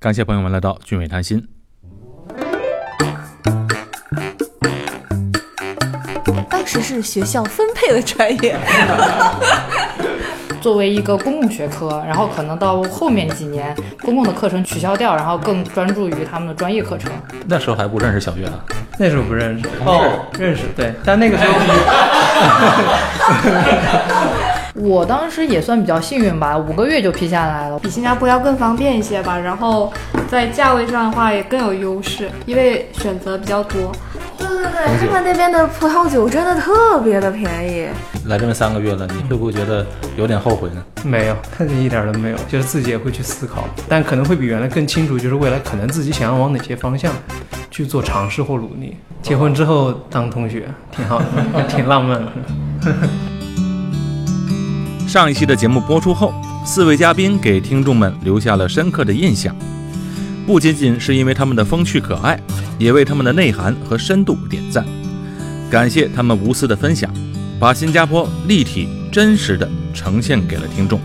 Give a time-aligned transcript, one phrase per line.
[0.00, 1.44] 感谢朋友们来到俊伟谈心。
[6.48, 8.56] 当时是学校分配的专业。
[10.60, 17.10] 作为一个公共学科，然后可能到后面几年，公共的课程取消掉，然后更专注于他们的专业课程。
[17.46, 18.60] 那时候还不认识小月呢，
[18.98, 21.52] 那时候不认识哦，认识对，但那个时候
[24.80, 27.78] 我当时也算比较幸运吧，五个月就批下来了。
[27.80, 29.92] 比新加坡要更方便一些吧，然后
[30.28, 33.92] 在价位上的话也更有优势，因为选择比较多。
[34.36, 37.88] 对对对，他们那边的葡萄酒真的特别的便宜。
[38.26, 39.84] 来这边三个月了，你会不会觉得
[40.16, 40.84] 有点后悔呢？
[41.02, 47.12] 没有，一点都没有，就是自己也会去思考，但可能会比原来更清楚，就是未来可能自己想要往哪些方向
[47.70, 48.96] 去做尝试或努力。
[49.22, 52.30] 结婚之后当同学挺好的，挺浪漫的。
[55.08, 56.34] 上一期的节目播出后，
[56.66, 59.56] 四位嘉宾给听众们留下了深刻的印象，
[60.46, 62.38] 不仅仅是因为他们的风趣可爱，
[62.78, 64.84] 也为他们的内涵和深度点赞。
[65.70, 67.10] 感谢他们无私的分享，
[67.58, 71.00] 把新加坡立体真实的呈现给了听众。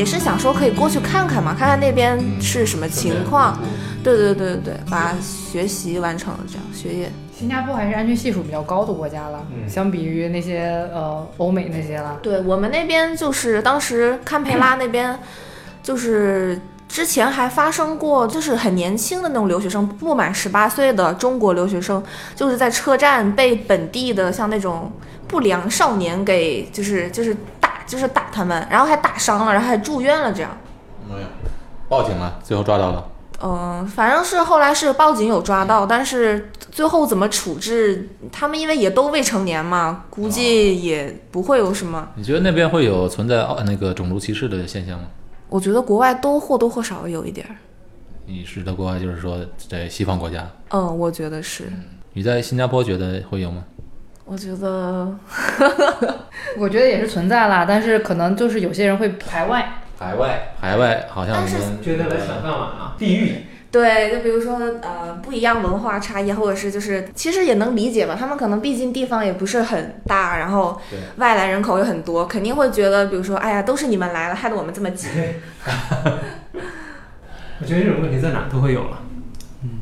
[0.00, 3.58] 也是想说可以过去看看嘛，看看那边是什么情况。
[4.02, 7.12] 对对对对对，把学习完成了，这样学业。
[7.38, 12.18] 新加坡还是安全系数比较高的国家了，相比于那些呃欧美那些了。
[12.22, 15.18] 对我们那边就是当时堪培拉那边，
[15.82, 22.02] 就是之前还发生过，就是很年轻的那种留学生，不满十八岁的中国留学生，
[22.34, 24.90] 就是在车站被本地的像那种
[25.28, 27.59] 不良少年给就是就是打
[27.90, 30.56] 就是打他们，然后还打伤了，然后还住院了这样。
[31.08, 31.26] 没有，
[31.88, 33.04] 报警了，最后抓到了。
[33.42, 42.08] 嗯，反正是后来是报警有抓到，但是最后怎么处置，他们因为也都未成年嘛，估计也不会有什么。
[42.14, 45.06] 你觉得那边会有存在那个种族歧视的现象吗？
[45.48, 47.56] 我觉得国外都或多或少有一点儿。
[48.24, 50.48] 你是在国外，就是说在西方国家？
[50.68, 51.64] 嗯，我觉得是。
[52.12, 53.64] 你在新加坡觉得会有吗？
[54.30, 55.12] 我觉得，
[56.56, 59.72] 我觉得也是存在啦，但是可能就是有些人会排外。
[59.98, 61.44] 排外，排外，好像
[61.82, 63.34] 觉得来抢饭碗啊，地狱。
[63.72, 68.16] 对，就比如说呃，不一样文化差异，或者是就是，其实也能理解吧。
[68.16, 70.80] 他们可能毕竟地方也不是很大，然后
[71.16, 75.08] 外来人口又很多，肯定会觉得，比如说，哎呀，都是你们来了，害得我们这么挤。
[77.60, 79.02] 我觉得这种问题在哪都会有了。
[79.64, 79.80] 嗯，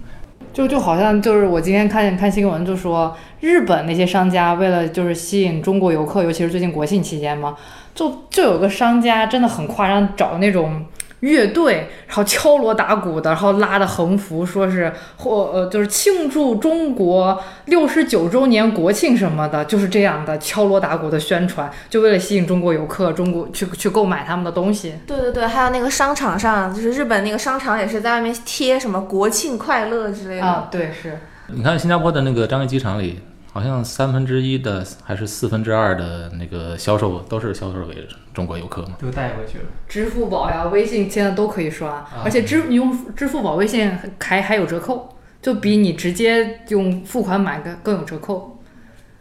[0.53, 7.56] 就就好像就是我今天看见看新闻，就说日本那些商家为了就是吸引中国游客，尤其是最近国庆期间嘛。
[7.94, 10.84] 就就有个商家真的很夸张，找那种
[11.19, 24.94] 乐队，然后敲锣打鼓的，然后拉的横幅，说是或呃就是庆祝中国六十九周年国庆什么的，就是这样的敲锣打鼓的宣传，就为了吸引中国游客，中国去去购买他们的东西。
[25.05, 30.47] 对对对，还有那个商场上，就是日本那个商场也是在外面贴什么国庆快乐之类的。
[30.47, 31.19] 啊，对，是。
[31.49, 33.19] 你看新加坡的那个樟宜机场里。
[33.53, 38.92] 好像三分之一的还是四分之二的那个销售都是销售给中国游客嘛？
[39.00, 39.64] 都带回去了。
[39.88, 48.60] 支付宝呀、微信现在都可以刷，而且支你用支付宝、微信还还有折扣，就比你直接用付款买的更有折扣。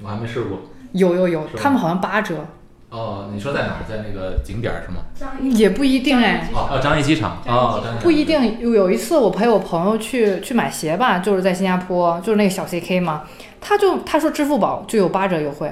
[0.04, 0.60] 我还没试过。
[0.92, 2.46] 有有有，他们好像八折。
[2.90, 3.80] 哦，你说在哪儿？
[3.90, 5.02] 在那个景点是吗？
[5.42, 6.50] 也不一定哎。
[6.54, 7.42] 哦，樟宜机场。
[7.46, 8.60] 哦，不一定。
[8.60, 13.24] 有有一次我陪我朋友去去买鞋吧，就是在新加坡，就是那个小 CK 嘛。
[13.68, 15.70] 他就他说支付宝就有八折优惠，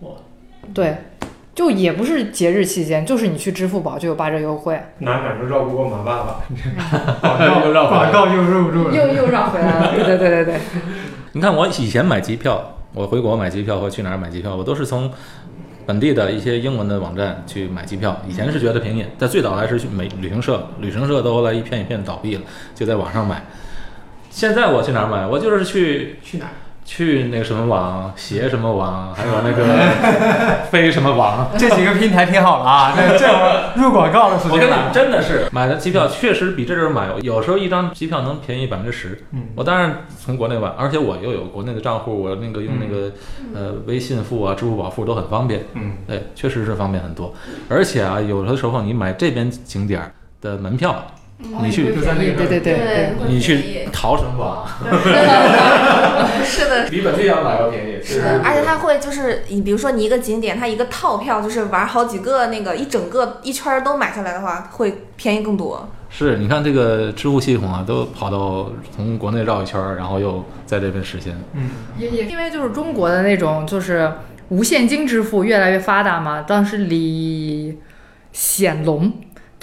[0.00, 0.10] 哇，
[0.74, 0.98] 对，
[1.54, 4.78] 就也不是节日期间，就是你去支付宝就有八折优惠。
[4.98, 6.26] 哪哪都绕不过马爸
[7.22, 9.94] 爸， 又绕广告又入不住了，又又绕回来了。
[9.94, 10.60] 对对对对对。
[11.32, 12.62] 你看我以前买机票，
[12.92, 15.10] 我回国买机票或去哪儿买机票，我都是从
[15.86, 18.14] 本地的一些英文的网站去买机票。
[18.28, 22.42] 以前是觉得便宜，在最早还是去美旅行社，旅行社都后来一片一片倒闭了，
[22.74, 23.42] 就在网上买。
[24.28, 25.26] 现在我去哪儿买？
[25.26, 26.52] 我就是去去哪儿？
[26.94, 29.64] 去那个什么网，携什么网，还有那个
[30.70, 32.92] 飞什么网，这几个平台挺好的啊。
[32.94, 34.52] 这这入广告的时间。
[34.52, 39.24] 我跟你真的是买的机票确实比这阵买，有时候一张机票能便宜百分之十。
[39.30, 43.10] 嗯，我当然从国内买，而且我又有国内的账户，我那个用那个
[43.54, 45.64] 呃微信付啊、支付宝付都很方便。
[45.72, 47.32] 嗯，对，确实是方便很多。
[47.70, 50.12] 而且啊，有的时候你买这边景点
[50.42, 51.02] 的门票。
[51.62, 54.66] 你去就在那个对对对，你去淘什么网？
[56.44, 58.02] 是的， 比本地要买要便宜。
[58.02, 65.88] 是的，而且他会就是你比如说你一个景点，它一个套票就是玩好几个那个一整个一圈都买下来的话，会便宜更多。
[66.08, 71.34] 是，你看这个支付系统啊，都跑到从国内绕一圈儿，然后又在这边实现。
[71.54, 74.12] 嗯，也也因为就是中国的那种就是
[74.48, 76.42] 无现金支付越来越发达嘛。
[76.42, 77.78] 当时李
[78.32, 79.12] 显龙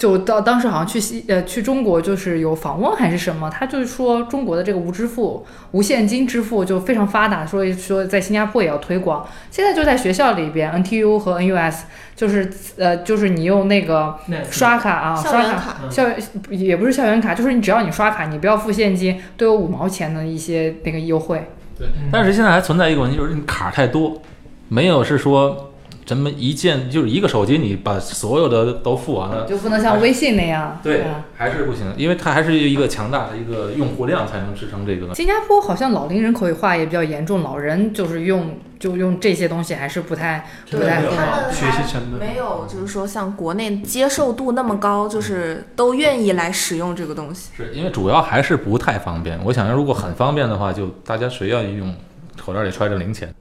[0.00, 9.28] 就到当时好像去西呃去中国就是有访问还是什么，他就是说中国的这个无支付、无现金支付就非常发达，所以说在新加坡也要推广。
[9.50, 11.80] 现在就在学校里边，NTU 和 NUS
[12.16, 14.18] 就是呃就是你用那个
[14.50, 16.18] 刷卡啊，刷卡校园卡校园
[16.48, 21.50] 也不是校园卡，就是你只要你刷卡，你不要付现金，都有五毛钱的一些那个优惠。
[21.78, 24.22] 对，但是现在还存在一个问题，就是你卡太多，
[24.68, 25.69] 没有是说
[26.10, 29.46] 咱们一键就是一个手机，你把所有的都付完了。
[29.46, 30.76] 就不能像微信那样。
[30.82, 31.04] 对，
[31.36, 35.14] 还是不行，因为它还是一个强大的一个用户量才能支撑这个。
[35.14, 47.50] 新加坡好像老龄人口化也比较严重，老人就是用就用这些东西还是不太不太合他们学习成本没有，就是说像国内接受度那么高，就是都愿意来使用这个东西。
[47.56, 49.38] 是因为主要还是不太方便。
[49.44, 51.94] 我想，如果很方便的话，就大家谁愿意用，
[52.36, 53.32] 口袋里揣着零钱。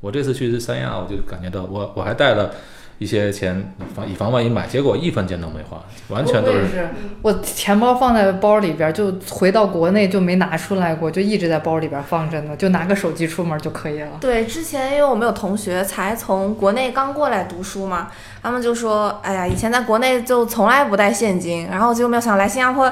[0.00, 2.50] 我这次去三亚，我就感觉到我我还带了
[2.98, 6.88] 一些钱，防以防万一买，结果一分钱都没花，完全都是我也是，
[7.22, 14.08] 我钱包放在包里边，就回到国内就没拿出来过，就一直在包里边放着呢，就拿个手机出门就可以了。
[14.20, 18.08] 对，之前因为我们有同学才从国内刚过来读书嘛，
[18.42, 22.90] 他们就说，哎呀，以前在国内就从来不带现金，然后结果没有想来新加坡。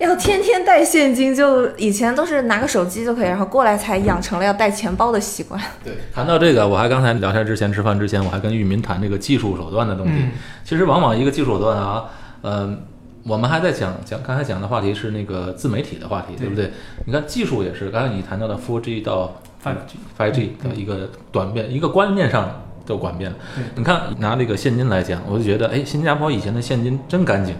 [0.00, 5.60] 要天天带现金，就以前都是拿个手机就可以，然后过来才养成了要带钱包的习惯。
[5.84, 10.12] 对，谈到这个，我还刚才聊天之前吃饭之前，我还跟玉民谈这个技术手段的东西。
[10.14, 10.30] 嗯
[10.64, 12.04] 其实往往一个技术手段啊，
[12.42, 12.80] 嗯、
[13.24, 16.70] 我们还在讲讲刚才讲的话题是那个自媒体的话题，对不对？
[17.06, 19.74] 你看技术也是，刚才你谈到的 4G 到 5G
[20.16, 23.32] Five G 的一个转变，一个观念上的转变。
[23.56, 27.56] 对你看拿这个现金来讲，我就觉得，哎，新加坡以前的现金真干净，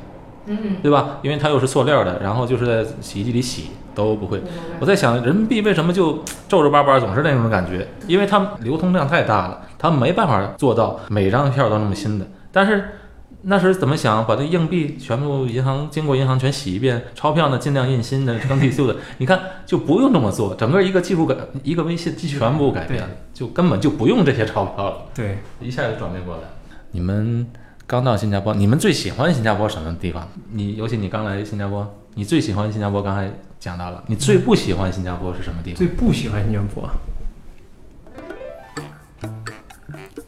[0.50, 1.18] 嗯，对吧？
[1.22, 4.42] 因为它又是塑料的，然后就是在洗衣机里洗都不会。
[4.80, 7.86] 我在想，人民币为什么就皱皱巴巴，总是那种感觉？
[8.06, 12.26] 因为它流通量太大了，它没办法做到每张票都那么新的。
[12.50, 12.96] 但是
[13.42, 18.96] 那时怎么想，把这硬币全部银行经过银行全洗一遍，钞票呢尽量印新的、更替旧的。
[19.18, 26.42] 你看就不用这么做，整个一个技术改，一个微信全部改变了，就根本就不用这些钞票了，对，一下就转变过来。
[26.90, 27.46] 你们
[27.90, 30.28] 刚到新加坡，你们最喜欢新加坡什么地方？
[30.52, 33.02] 你尤其你刚来新加坡，你最喜欢新加坡？
[33.02, 33.28] 刚才
[33.58, 35.78] 讲到了，你最不喜欢新加坡是什么地方？
[35.78, 36.94] 最不喜欢新加坡啊。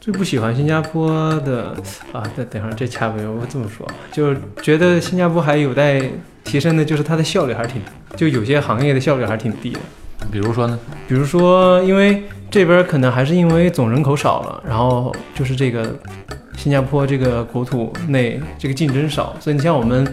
[0.01, 1.73] 最不喜欢新加坡的
[2.11, 6.01] 啊，等等会儿这掐不我这么说，就是觉得新加坡还有待
[6.43, 7.81] 提升的，就是它的效率还是挺，
[8.17, 9.79] 就有些行业的效率还是挺低的。
[10.29, 10.77] 比如说呢？
[11.07, 15.91] 比如说，因为这边可能还是因为总人口少了，然后就是这个
[16.55, 20.07] 新加坡这个国土内这个竞争少，所以你像我们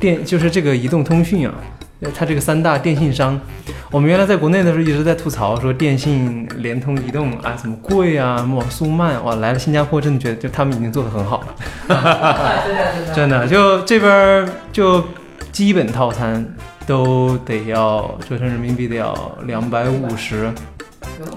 [0.00, 1.54] 电就是这个移动通讯啊，
[2.12, 3.40] 它这个三大电信商，
[3.92, 13.14] 我们原来在国内的时候一直在吐槽说电信、联通、移动啊怎么贵啊，网速慢，哇，来了新加坡真的觉得就他们已经做得很好了。
[13.14, 15.00] 真的，就这边就
[15.52, 16.44] 基本套餐
[16.88, 19.14] 都得要折成人民币得要
[19.44, 20.52] 两百五十，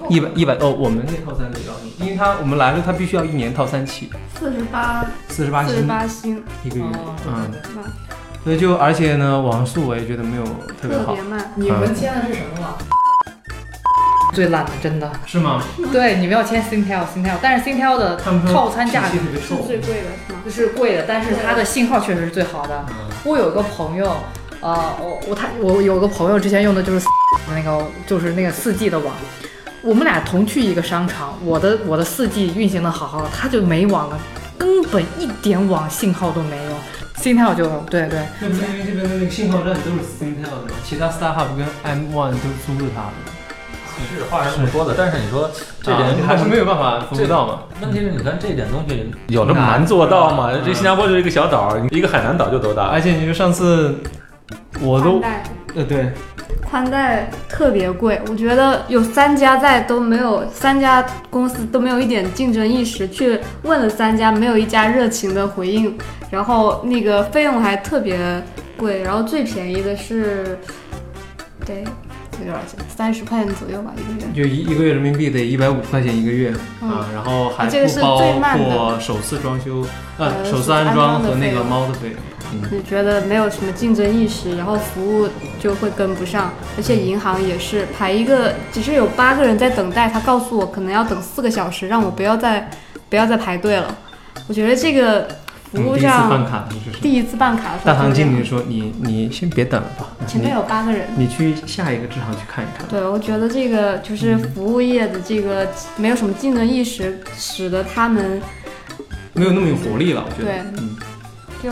[0.08, 7.82] 一百一百哦，我们那套餐得要，因为他我们来了，他必须要一年套餐起，四十八，四十八四十星八星，一个月，哦嗯，对对对
[8.44, 10.44] 所以就而且呢，网速我也觉得没有
[10.80, 11.52] 特别好，特别慢。
[11.56, 12.74] 你们签的是什么网？
[14.32, 15.10] 最烂的，真的。
[15.26, 15.62] 是吗？
[15.90, 20.40] 对，你们要签 Singtel，Singtel，但是 Singtel 的套餐价格是最贵的是吗？
[20.44, 22.86] 就是贵的，但是它的信号确实是最好的。
[23.24, 24.16] 我有个朋友，
[24.60, 27.06] 呃，我我他我有个朋友之前用的就是
[27.54, 29.12] 那个就是那个四 G 的网，
[29.82, 34.18] 我们俩同去一个商场，我的我的四 G 运行的好好的，他就没网了，
[34.58, 36.72] 根本一点网信号都没有。
[37.16, 40.78] Singtel 就对对，那不是因为这边的那个信号站都是 Singtel 的吗？
[40.84, 45.50] 其他 StarHub 跟 M1 都租了它的，是话是这么说的，但是你说
[45.82, 47.58] 这点啊还是没有办法服务到嘛。
[47.80, 50.52] 问题是，你看这点东西有那么难做到吗？
[50.64, 53.00] 这新加坡就是一个小岛，一个海南岛就多大而？
[53.00, 53.96] 且你说上次
[54.80, 55.20] 我都
[55.74, 56.12] 呃对，
[56.68, 65.96] 宽带特别贵，我觉得有三家在都没有，三家公司都没有一点竞争意识，去问了三家，没有一家热情的回应，
[66.30, 68.18] 然后那个费用还特别
[68.76, 70.58] 贵，然后最便宜的是，
[71.64, 71.80] 得
[72.40, 72.78] 有多少钱？
[72.94, 74.32] 三十块钱左右吧一个月。
[74.42, 76.52] 就一一个月人民币得一百五十块钱一个月、
[76.82, 79.84] 嗯啊，然后还这个是不包最慢的括首次装修，
[80.18, 82.16] 呃，呃首次安装和那个猫的费用。
[82.52, 85.28] 嗯，就觉得没有什么竞争意识，然后服务
[85.60, 92.70] 就会跟不上，而且银行也是排一个，只是有八个人在等待，他告诉我可能要等四个小时，让我不要再
[93.08, 93.96] 不要再排队了。
[94.46, 95.28] 我觉得这个
[95.72, 96.68] 服务第一次办上卡
[97.02, 101.02] 第一次办卡的时候大堂经理说你你先别等了吧，前面有八个人。
[101.16, 102.86] 你去下一个支行去看一看。
[102.88, 108.40] 对，我觉得这个就是嗯服务业的这个没有什么竞争意识，使得他们
[109.34, 110.44] 没有那么有活力了，我觉得。
[110.44, 110.96] 对嗯，
[111.62, 111.70] 就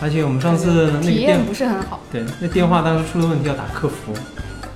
[0.00, 2.00] 而且我们上次那个电体验不是很好。
[2.12, 4.12] 对，那电话当时出了问题要打客服，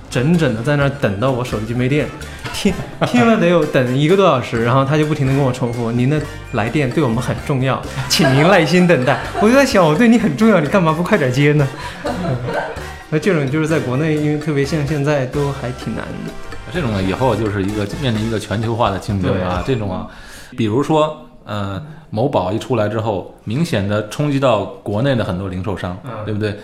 [0.09, 2.07] 整整的在那儿等到我手机没电，
[2.53, 2.73] 听
[3.05, 6.21] 听了得有等一个多小时，然后他就不停的跟我重复：“您的
[6.53, 11.67] 来电对我们很重要，请您耐心等待。”我就在想，我对你很重要，你干嘛不快点接呢？
[12.05, 12.35] 嗯
[13.11, 16.31] 那这种就是在国内，因为特别像现在都还挺难的。
[16.71, 19.63] 这种呢，以后就是一个面临一个全球化的竞争啊。
[19.65, 20.07] 这种啊，
[20.55, 26.57] 比如说，呃，某宝一出来之后，明显的冲击到国内的很多零售商，嗯对不对？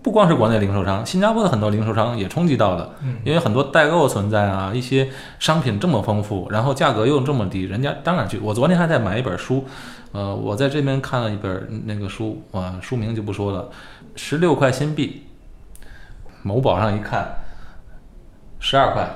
[0.00, 8.38] 不光是国内零售商，新加坡的很多零售商也冲击到了，嗯因为很多代购存在啊，一些商品这么丰富，然后价格又这么低，人家当然去。
[8.38, 9.64] 我昨天还在买一本书，
[10.12, 13.68] 呃，我在这边看了一本那个书，啊，书名就不说了，
[14.16, 15.24] 十六块新币，
[16.42, 17.26] 某宝上一看，
[18.60, 19.08] 十二块。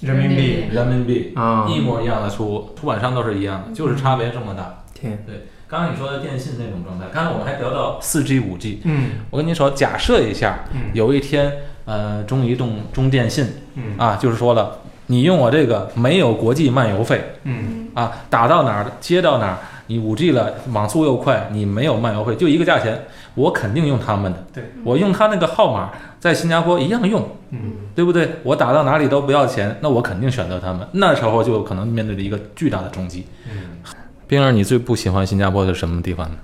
[0.00, 4.83] 人民币人民币啊一模一样的书，出版商都是一样的，就是差别这么大。
[4.94, 11.52] 天，对，刚刚你说的电信那种状态，刚才我们还聊到四 G、五 G，嗯我跟您说，假设一下，嗯有一天，
[11.84, 19.58] 呃，中移动、中电信嗯啊，就是说了，你用我这个没有国际漫游费嗯啊，打到哪儿接到哪儿，
[19.88, 24.44] 你五 G 了，网速又快，你没有漫游费，就一个价钱，我肯定用他们的。
[24.52, 27.28] 对，我用他那个号码，在新加坡一样用。
[27.50, 28.28] 嗯对不对？
[28.42, 30.84] 我打到哪里都不要钱，那我肯定选择他们。
[30.94, 33.24] 那时候就有可能面对着一个巨大的冲击。
[33.48, 33.78] 嗯，
[34.26, 36.36] 冰儿，你最不喜欢新加坡的什么地方呢？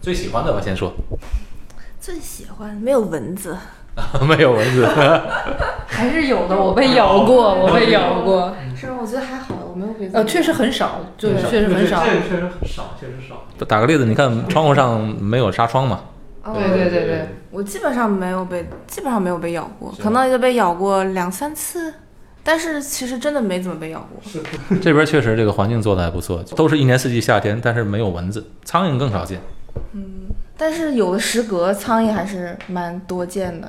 [0.00, 0.92] 最喜欢的我，先说，
[2.00, 3.56] 最喜欢没有蚊子，
[4.26, 4.86] 没有蚊子。
[5.86, 8.54] 还是有的，我被咬过， 我被咬过。
[8.76, 8.98] 是吗？
[9.00, 12.04] 我觉得还好，我没有被呃，确实很少，就对确实很少。
[12.04, 13.44] 这个确实很少，确实少。
[13.66, 16.00] 打个例子，你看窗户上没有纱窗嘛？
[16.52, 21.94] 对对对对，我基本上没有被，基本上没有被咬过，可能也就被咬过两三次，
[22.44, 24.42] 但是其实真的没怎么被咬过。
[24.80, 29.40] 这边确实这个环境做的还不错，都是一年四季夏天，但是没有蚊子，苍蝇更少见。
[29.92, 33.68] 嗯但是有的食阁苍蝇还是蛮多见的，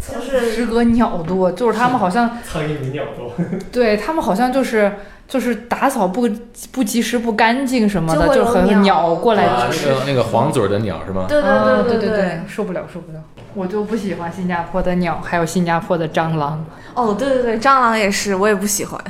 [0.00, 3.30] 就是时隔鸟多，就是他们好像 苍蝇比鸟多。
[3.70, 4.90] 对他们好像就是
[5.28, 6.26] 就是打扫不
[6.72, 11.26] 不及时、不干净什么的，就很鸟鸟过来啊，吃那个那个黄嘴儿的鸟是吗？
[11.28, 13.22] 对对对对对对，受不了受不了，
[13.54, 16.64] 我就不喜欢新加坡的鸟，还有新加坡的蟑螂。
[16.92, 19.00] 哦，对对对，蟑螂也是，我也不喜欢。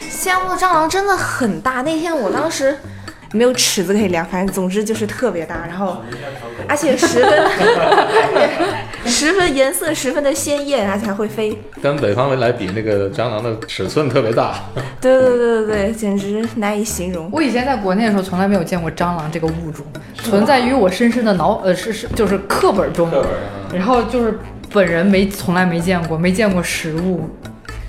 [0.00, 2.78] 新加坡的蟑螂真的很大，那天我当时
[3.32, 5.98] 没有尺子可以量，反正总之就是特别大，然后
[6.66, 8.48] 而且十分，而
[9.04, 11.56] 且十分颜色十分的鲜艳，而且还会飞。
[11.82, 14.54] 跟北方人来比，那个蟑螂的尺寸特别大。
[15.00, 17.28] 对对对对对，简直难以形容。
[17.32, 23.10] 我以前在国内的时候，从来没有见过蟑螂这个物种，存在于我深深的脑呃是是就是课本中，
[23.72, 24.38] 然后就是
[24.72, 27.28] 本人没从来没见过，没见过实物。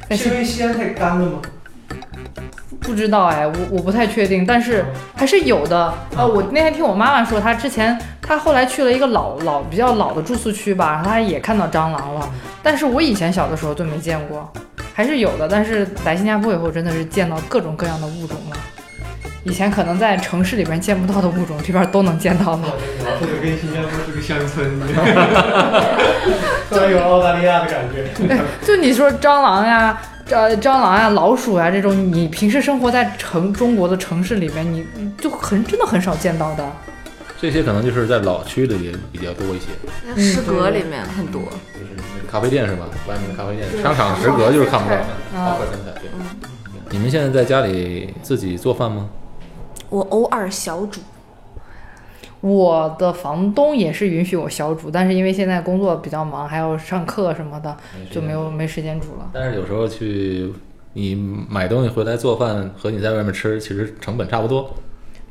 [0.09, 1.41] 但是因为西安太干了吗？
[2.81, 5.93] 不知道哎，我我不太确定，但是还是有的。
[6.17, 12.29] 呃，我那天听我妈妈说，她之前她后来去了一个老老比较老的住宿区吧，然后她也看到蟑螂了，
[12.63, 14.51] 但是我以前小的时候就没见过，
[14.93, 15.47] 还是有的。
[15.47, 18.57] 但是来新加坡以后，真的是见到各种各样的物种了。
[19.45, 22.63] 以前可能在城市里边见不到的物种，这边都能见到了。
[23.19, 24.79] 这个跟新加坡是个乡村，
[26.69, 28.05] 突然有澳大利亚的感觉。
[28.65, 29.97] 就你说蟑螂呀、
[30.29, 36.71] 呃蟑螂呀、老鼠呀这种，你平时生活在城中国的城市里面，你你就很真的很少见到的。
[37.41, 42.85] 这些可能就是在老区的也比较多一些，诗阁里面很多，就是那个咖啡店是吧？
[43.07, 45.99] 外面的咖啡店，商场食阁就是看不到的，嗯花卉生态。
[46.01, 46.09] 对。
[46.91, 49.07] 你们现在在家里自己做饭吗？
[49.89, 50.99] 我偶尔小煮。
[52.41, 57.75] 我的房东也是允许我小煮，但是因为现在工作比较忙，还要上课什么的，
[58.09, 59.29] 就没有没时间煮了。
[59.33, 60.53] 但是有时候去
[60.93, 61.15] 你
[61.49, 64.73] 买东西回来做饭和你在外面吃，其实成本差不多。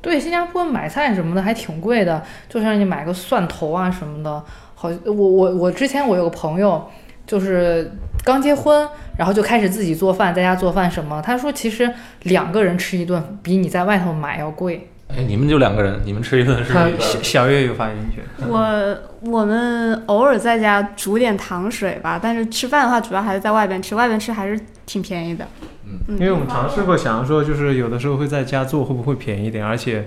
[0.02, 6.86] 对，新加坡买菜什么的还挺贵的，就像你买个蒜头啊什么的，好，我我我之前我有个朋友，
[7.26, 7.90] 就是
[8.22, 8.86] 刚结婚，
[9.16, 11.90] 然后就开始自己做饭，在家做饭什么，他说其实
[12.22, 14.88] 两个人吃一顿比你在外头买要贵。
[15.08, 18.22] 哎，你们就两个人，你们吃一顿是他小小月有发言权。
[18.46, 25.46] 我我们偶尔在家煮点糖水吧，但是吃饭的话主要还是在外边吃，外边吃还是挺便宜的。
[25.84, 29.64] 嗯因为我们尝试过，想要说就是有的时候会在家做，会不会便宜一点？
[29.64, 30.06] 而且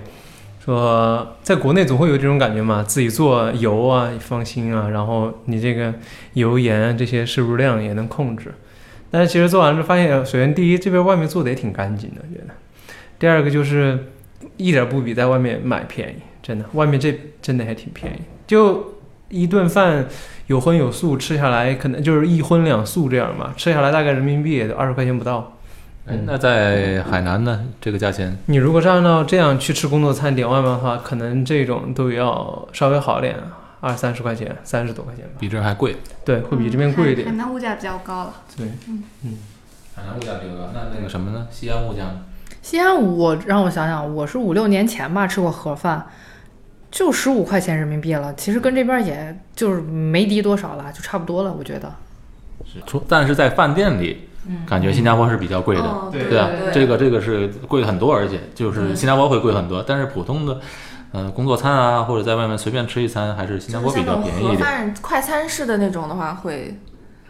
[0.64, 5.92] 说在国内总会有这种感觉嘛，自己做油啊放心啊，然后你这个
[6.34, 8.54] 油盐这些摄入量也能控制。
[9.10, 12.54] 但是其实做完之后发现，首先第一这边外面做的也挺干净的，觉得；
[13.18, 14.06] 第二个就是
[14.56, 18.94] 一点不比在外面买便宜，真的，外面这真的还挺便宜，就
[19.28, 20.06] 一顿饭
[20.46, 25.56] 有荤有素，吃下来可能就是一荤两素这样嘛，吃下来大概人民币也就二十块钱不到。
[26.04, 27.64] 哎，那在海南呢？
[27.80, 33.36] 这个价钱你如果是按照这样去吃工作餐点外卖的话，可能这种都要稍微好点，
[33.80, 35.30] 二三十块钱，三十多块钱吧。
[35.38, 35.96] 比这还贵。
[36.24, 37.34] 对，会比这边贵一点海。
[37.34, 38.34] 南物价比较高了。
[38.56, 39.38] 对，嗯嗯
[39.94, 41.46] 海南物价比较高，那那个什么呢？
[41.52, 42.20] 西安物价呢？
[42.60, 46.06] 西安我让我想想，我是五六年前吧吃过盒饭，
[46.90, 51.92] 就十五块钱人民币了，其实跟这边也就是没低多少了，就差不多了，我觉得。
[52.64, 54.28] 是，除但是在饭店里，
[54.66, 55.82] 感觉新加坡是比较贵的。
[55.82, 60.60] 哦对对啊，对这个这个是贵很多，而且就是新加坡会贵很多，但是普通的，
[61.12, 64.58] 呃，工作餐啊，或者在外面随便吃一餐，还是新加坡比较便宜一点。
[64.58, 66.78] 盒饭快餐式的那种的话会，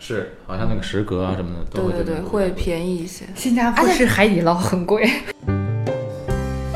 [0.04, 3.24] 是，好像那个食阁啊什么的都对对对，会便宜一些。
[3.36, 5.08] 新加坡而且吃海底捞很贵。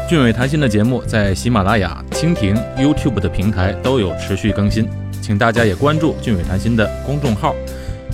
[0.08, 4.88] 俊伟谈心的节目在喜马拉雅、蜻蜓、YouTube 的平台都有持续更新，
[5.20, 7.52] 请大家也关注俊伟谈心的公众号，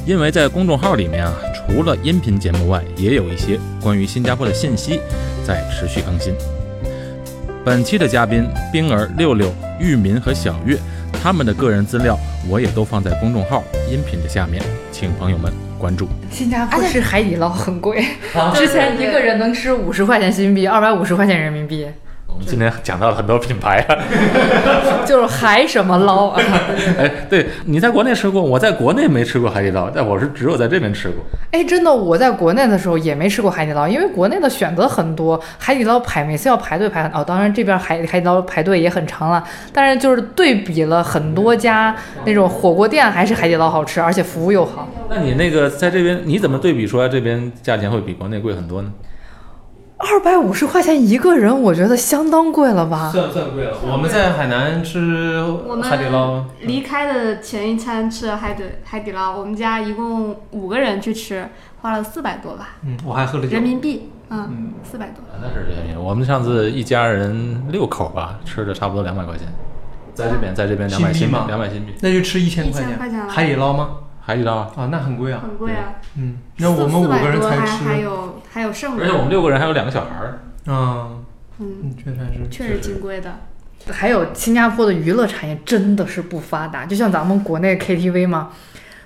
[0.07, 4.99] 因为在公众号里面啊，除了音频节目外，也有一些关于新加坡的信息
[5.45, 6.33] 在持续更新。
[7.62, 10.78] 本期的嘉宾冰儿、六六、玉民和小月，
[11.23, 14.61] 他们的个人资料我也都放在公众号音频的下面，
[14.91, 16.09] 请朋友们关注。
[16.33, 21.87] 新加坡吃海底捞很贵，啊之前一个人能吃五十块钱新币，二百五十块钱人民币，
[22.32, 23.96] 我们今天讲到了很多品牌啊。
[25.04, 26.40] 就是海什么捞啊。
[26.98, 31.22] 哎，对，你在国内吃过，我在国内没吃过海底捞，但我是只有在这边吃过。
[31.50, 44.88] 哎，真的，我在国内的时候也没吃过海底捞，因为国内的选择很多，海底捞排每次要排队排很哦，当然这边海海底捞排队也很长了，但是就是对比了很多家那种火锅店，还是海底捞好吃，而且服务又好。
[45.10, 48.90] 那你那个在这边，你怎么对比出来这边价钱会比国内贵很多呢？
[50.02, 53.11] 二百五十块钱一个人，我觉得相当贵了吧？
[53.11, 53.76] 算算贵了。
[53.88, 61.49] 我们在海南吃我们海底捞，离开的前一餐吃了海底海底捞，我们家一共五个人去吃，
[61.80, 63.62] 花了四百多吧，嗯，我还喝了酒人。
[63.62, 65.23] 民币，嗯，四百多。
[65.40, 66.00] 那是人民币。
[66.00, 69.47] 我们上次一家人六口吧，吃的差不多两百块钱，
[70.15, 71.93] 在这边，在这边两百新币吗，两百新币。
[72.00, 73.91] 那就吃一千块1000块钱了海底捞吗？
[74.25, 75.41] 海底捞啊，啊，那很贵啊。
[75.43, 80.39] 很贵啊，嗯，那我们五个人才400多还还，有还有剩而且我们，六个人还有两个小孩儿。
[80.67, 81.25] 嗯，
[81.58, 82.49] 嗯，嗯，确实还是。
[82.49, 83.35] 确实挺贵的。
[83.91, 88.50] 还有新加坡的娱乐产业真的是不发达，就像咱们国内 KTV 嘛，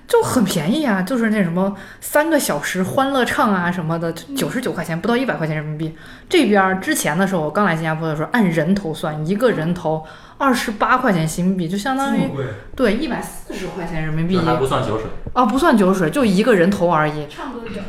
[0.06, 5.96] 就很便宜啊，就是那什么三个小时欢乐唱啊什么的，九十九块钱，不到一百块钱人民币。
[6.28, 10.04] 这边儿之前的时候，我刚来新加坡的时候，按人头算，一个人头
[10.38, 12.30] 二十八块钱新币，就相当于？
[12.76, 17.26] 对一百四十块钱人民币这还不算酒水，啊，不算酒水，就一个人头而已。
[17.28, 17.80] 唱多久？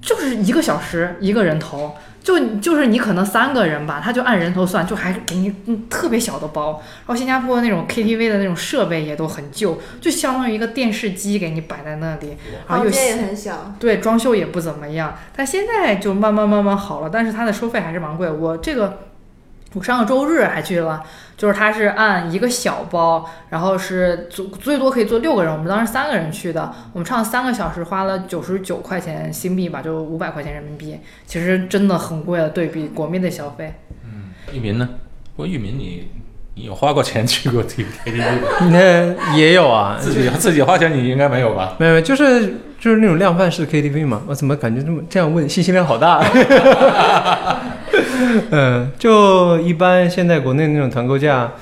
[0.00, 6.72] 就是一个小时一个人头，就就是你可能三个人吧，他就按人头算，就还给你嗯特别小的包。
[6.72, 12.36] 然后新加坡那种 KTV 的那种设备也都很旧，就相当于一个电视机给你摆在那里，
[12.68, 15.16] 然后又房间也很小，对装修也不怎么样。
[15.34, 18.30] 但现在就慢慢慢慢好了，但是它的收费还是蛮贵。
[18.30, 18.98] 我这个
[19.74, 21.02] 我上个周日还去了，
[21.36, 33.74] 就是它是按一个小包，然后是最最多可以坐六个人，我们当时三个人去的，我们唱三个小时，花了九十九块钱新币吧，就五百块钱人民币，其实真的很贵了，对比国内的消费。
[34.04, 34.88] 嗯玉民呢？
[35.36, 36.08] 不过玉民你
[36.54, 38.24] 你有花过钱去过 K T V
[38.72, 41.76] 那也有啊，自己自己花钱你应该没有吧？
[41.78, 44.22] 没有，没有就是就是那种量贩式 KTV 嘛。
[44.26, 46.24] 我怎么感觉这么这样问，信息量好大？
[48.50, 51.52] 嗯，就一般现在国内那种团购价，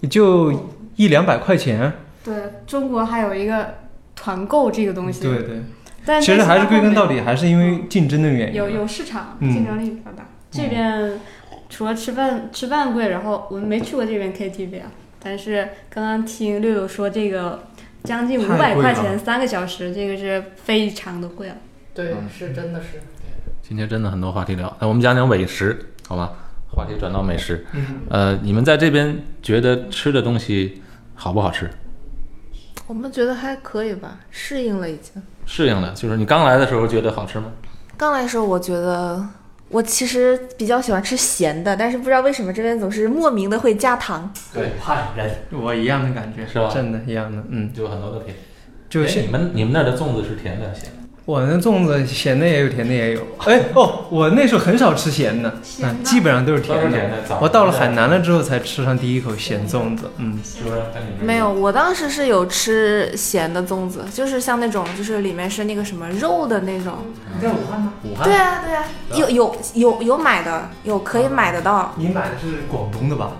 [0.00, 1.92] 也就一两百块钱。
[2.24, 2.34] 对
[2.66, 3.74] 中国还有一个
[4.14, 5.62] 团购这个东西，对对，
[6.04, 8.54] 但其实还是归根到底底还是因为竞争的原因。
[8.54, 10.26] 有有市场嗯竞争力比较大。
[10.50, 11.20] 这边
[11.68, 14.90] 除了吃饭吃饭贵，然后我们没去过这边 KTV 啊，
[15.22, 17.64] 但是刚刚听六六说这个
[18.04, 21.56] 将近五百块钱三个小时，这个是非常的贵了。
[21.94, 23.00] 对，是真的是。
[23.62, 26.30] 今天真的很多话题聊，那我们讲讲美食，好吗？
[26.70, 30.82] 话题转到美食，嗯，呃，你们在这边觉得吃的东西
[31.14, 31.68] 好不好吃？
[32.86, 35.22] 我们觉得还可以吧，适应了已经。
[35.44, 37.52] 适应了，就是你刚来的时候觉得好吃吗？
[37.98, 39.22] 刚来的时候，我觉得
[39.68, 44.32] 我其实比较喜欢吃咸的，但是不知道为什么这边总是莫名的会加糖。
[44.54, 48.34] 对，怕人，我一样的感觉，是吧真的，一样的，嗯，就很多的甜。
[48.34, 48.38] 哎
[48.88, 51.07] 就是你们你们那儿的粽子是甜的咸的？
[51.28, 53.20] 我那粽子咸的也有，甜的也有。
[53.40, 56.88] 哎哦，我那时候很少吃咸的，咸的嗯，基本上都是甜的。
[56.88, 57.38] 甜的。
[57.38, 60.76] 我到了海南了之后才吃上第一口咸粽子，嗯，是不是？
[60.94, 66.94] 在你们没有，我当时是有吃咸的粽子，就是像那种，就是里面是那个什么肉的那种。
[67.34, 67.92] 你在武汉吗？
[68.04, 71.92] 武汉对啊，对啊，有有有有买的，有可以买得到。
[71.96, 73.32] 你买的是广东的吧？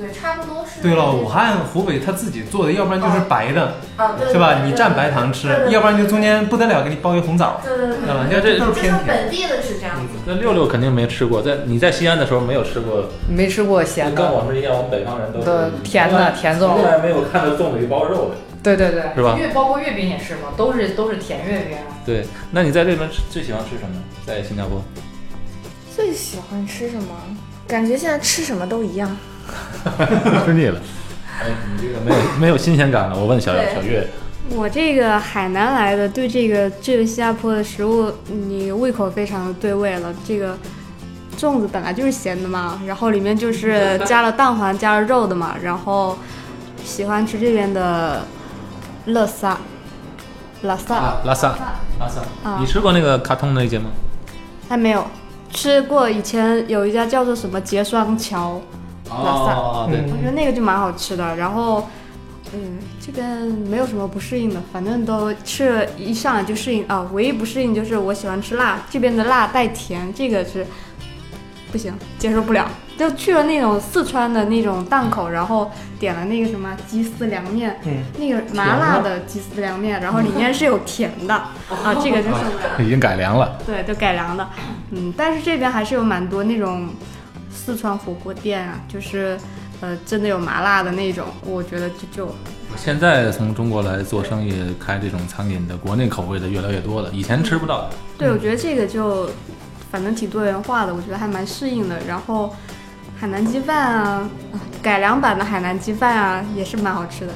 [0.00, 0.80] 对，差不多是。
[0.82, 4.62] 对了，武汉、湖北他自己做的，要不然就是白的，啊，对是吧？
[4.64, 7.96] 你蘸白糖吃，要不然就中间不得了，给你包一红枣，对对对？
[7.96, 9.06] 你看这都是就偏甜。
[9.06, 10.14] 本地的是这样子。
[10.24, 18.36] 那六六肯定没吃过，在你在西安的时候没有吃过，没吃过咸的跟的，我们一样，我们北方人都是甜的甜粽从来没有看到粽子里包肉的。
[18.62, 21.78] 对对对，是吧月包括月饼也是嘛，都是都是甜月饼。
[22.04, 23.96] 对，那你在这边最喜欢吃什么？
[24.26, 24.82] 在新加坡？
[25.94, 27.08] 最喜欢吃什么？
[27.66, 29.16] 感觉现在吃什么都一样。
[30.44, 30.80] 吃腻了。
[31.42, 33.18] 哎，你这个没有没有新鲜感了。
[33.18, 34.06] 我问小小月，
[34.50, 40.12] 我这个海南来的，对这个这个新加坡的食物，你胃口非常的对味了。
[40.26, 40.56] 这个
[41.38, 46.18] 粽子本来就是咸的嘛，然后里面就是 加了蛋黄、加了肉的嘛，然后
[46.84, 48.22] 喜欢吃这边的
[49.06, 49.58] 乐萨、
[50.62, 51.48] 拉萨，啊，拉萨，
[51.98, 53.90] 拉萨，啊你吃过那个卡通那间吗？
[54.68, 55.06] 还没有
[55.52, 56.08] 吃过。
[56.08, 58.60] 以前有一家叫做什么结霜桥，
[59.10, 61.36] 拉萨哦，对，我觉得那个就蛮好吃的。
[61.36, 61.88] 然后，
[62.54, 63.26] 嗯，这边
[63.68, 67.08] 没有什么不适应的，反正都吃了一上来就适应啊。
[67.12, 70.66] 唯一不适应就是我喜欢吃辣，这边的辣带甜，这个是
[71.72, 72.66] 不行，接受不了。
[72.98, 82.84] 就去了那种四川的那种档口，然后点了那个什么鸡丝凉面，嗯，那个麻辣的鸡丝凉面，然后里面是有甜的啊，这个就受不了。
[82.84, 83.58] 已经改良了。
[83.64, 84.46] 对，都改良的，
[84.90, 86.90] 嗯，但是这边还是有蛮多那种
[87.52, 89.38] 四川火锅店啊，就是
[89.80, 92.34] 呃真的有麻辣的那种，我觉得就就
[92.76, 97.90] 现在从中国来做生意，开这种餐饮的，国内口味的越来越多了，以前吃不到。
[98.16, 99.28] 对我觉得这个就
[99.90, 101.98] 反正挺多元化的，我觉得还蛮适应的。
[102.06, 102.54] 然后
[103.18, 107.32] 海南鸡饭啊，啊改良版的海南鸡饭啊也是蛮好吃的。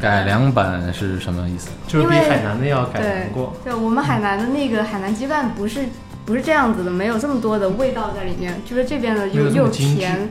[0.00, 1.70] 改良版是什么意思？
[1.88, 3.52] 就是比海南的要改良过。
[3.64, 5.86] 对，我们海南的那个海南鸡饭不是
[6.26, 10.28] 不是这样子的，没有这么多的味道在里面，就是这边的又又甜，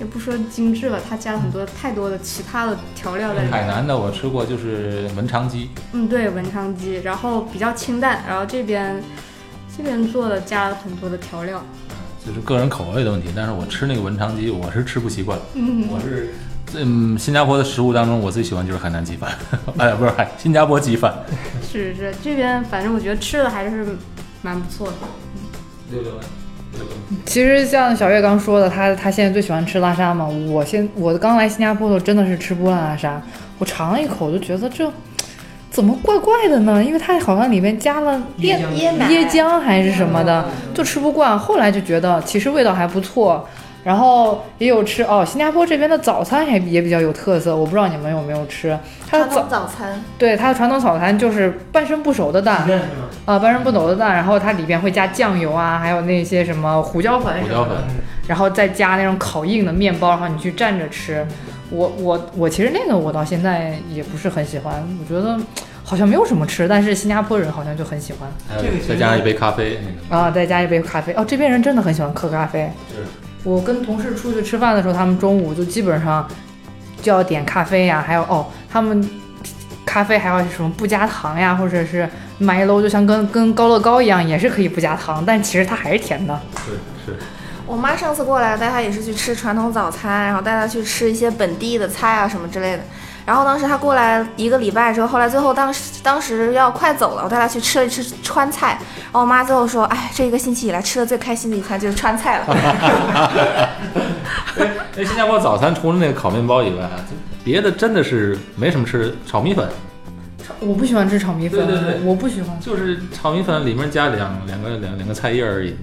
[0.00, 3.50] 也不说精致了，它加了很多太多的其他的调料在里面。
[3.50, 9.02] 海南的我吃过，就是文昌鸡，嗯，对，文昌鸡，然后比较清淡，然后这边
[9.76, 11.62] 这边做的加了很多的调料。
[12.26, 13.28] 就是个人口味的问题。
[13.36, 15.38] 但是我吃那个文昌鸡，我是吃不习惯。
[15.52, 16.32] 嗯，我是，
[16.74, 19.30] 嗯，新加坡的食物当中，我最喜欢就是海南鸡饭，
[19.76, 21.14] 哎，不是海新加坡鸡饭。
[21.62, 23.86] 是是，这边反正我觉得吃的还是
[24.40, 24.94] 蛮不错的。
[27.24, 30.26] 其实像小月刚说的，他他现在最喜欢吃拉沙嘛。
[30.26, 33.22] 我现我刚来新加坡的时候真的是吃不惯拉沙，
[33.58, 34.90] 我尝了一口就觉得这
[35.70, 36.82] 怎么怪怪的呢？
[36.82, 41.38] 因为它好像里面加了椰椰椰浆还是什么的，就吃不惯。
[41.38, 43.46] 后来就觉得其实味道还不错。
[43.86, 48.76] 然后也有吃哦，新加坡这边的早餐也也比较有特色，我不知道你们有没有吃。
[49.08, 52.68] 它的早早餐，对它的传统早餐就是半生不熟的蛋？
[53.24, 57.76] 啊，半生不熟的蛋，然后它里边会加酱油啊，还有那些什么胡椒粉，胡椒粉，
[58.26, 61.24] 然后再加那种烤硬的面包，然后你去蘸着吃。
[61.70, 65.38] 我我我其实那个我到现在也不是很喜欢，我觉得
[65.84, 69.78] 好像没有什么吃，但是新加坡人好像就很喜欢还有这个再加上一杯咖啡，
[70.10, 71.12] 那个啊，再加一杯咖啡。
[71.12, 72.68] 哦，这边人真的很喜欢喝咖啡。
[73.46, 76.26] 我跟同事出去吃饭的时候，他们中午就基本上
[77.00, 79.08] 就要点咖啡呀，还有哦，他们
[79.84, 82.08] 咖啡还要什么不加糖呀，或者是
[82.40, 86.36] Milo，就像跟跟高乐高一样，也是可以不加糖，但其实它还是甜的。
[86.56, 86.72] 是
[87.06, 87.16] 是，
[87.68, 92.82] 我妈上次过来带她也是去吃传统早餐，然后带她去吃一些本地的菜啊什么之类的。
[93.26, 98.78] 然后当时他过来一个礼拜之后，后来最后当时当时要快走了，我带他去吃了一吃川菜。
[99.06, 102.46] 然后我妈最后说：“哎，这一个星期以来吃的最开心的一餐就是川菜了。
[104.96, 109.68] 那新加坡早餐除了那个烤面包以外，就别的真的是没什么吃，炒米粉
[110.60, 112.58] 我不喜欢吃炒米粉，对对对我不喜欢。
[112.60, 115.76] 就是炒米粉里面加两两个两两个菜叶而已，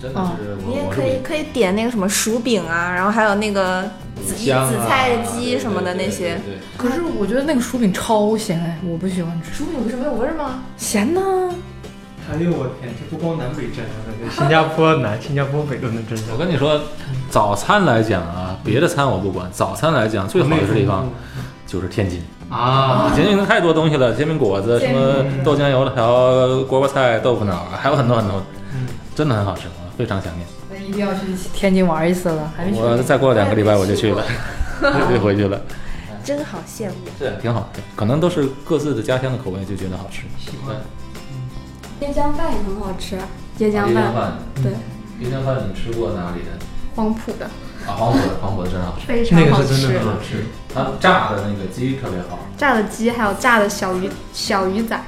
[0.00, 3.82] 真的是你也可以可以点那个什么薯饼啊，然后还有那个
[4.24, 6.34] 紫香啊紫菜鸡什么的那些。
[6.36, 9.52] 对对对对可是我觉得那个薯饼超咸哎，我不喜欢吃。
[9.52, 10.62] 薯饼不是没有味儿吗？
[10.76, 11.20] 咸呢？
[12.30, 16.36] 哎呦我天，这不光南北争啊，这新加坡南、新加坡北都能争我。
[16.36, 16.78] 跟你说，
[17.30, 21.10] 早餐来讲啊，别的餐我不管，早餐来讲最好的地方
[21.66, 22.22] 就是天津。
[22.50, 28.42] 啊，天津太多东西了，煎饼果子，什么豆浆油条、锅包菜、豆腐脑，还有很多很多，
[29.14, 30.46] 真的很好吃，我非常想念。
[30.70, 31.20] 那一定要去
[31.52, 32.78] 天津玩一次了，还没去。
[32.78, 34.24] 我再过两个礼拜我就去了，
[34.80, 35.60] 就回去了。
[36.22, 36.94] 真好羡慕。
[37.18, 40.22] 是挺好，可能都是各自的家乡的口味，就觉得好吃。
[40.38, 40.76] 喜欢。
[42.00, 43.16] 椰浆饭也很好吃，
[43.58, 44.70] 椰浆饭，对，
[45.26, 46.64] 椰浆饭你吃过哪里的？
[46.94, 47.46] 黄埔的
[47.86, 50.44] 啊，黄埔的， 黄埔的真好吃，非常好那个是真的很，好吃。
[50.72, 52.38] 它炸的那个鸡特别好。
[52.56, 55.00] 炸的鸡还有炸的小鱼小鱼仔，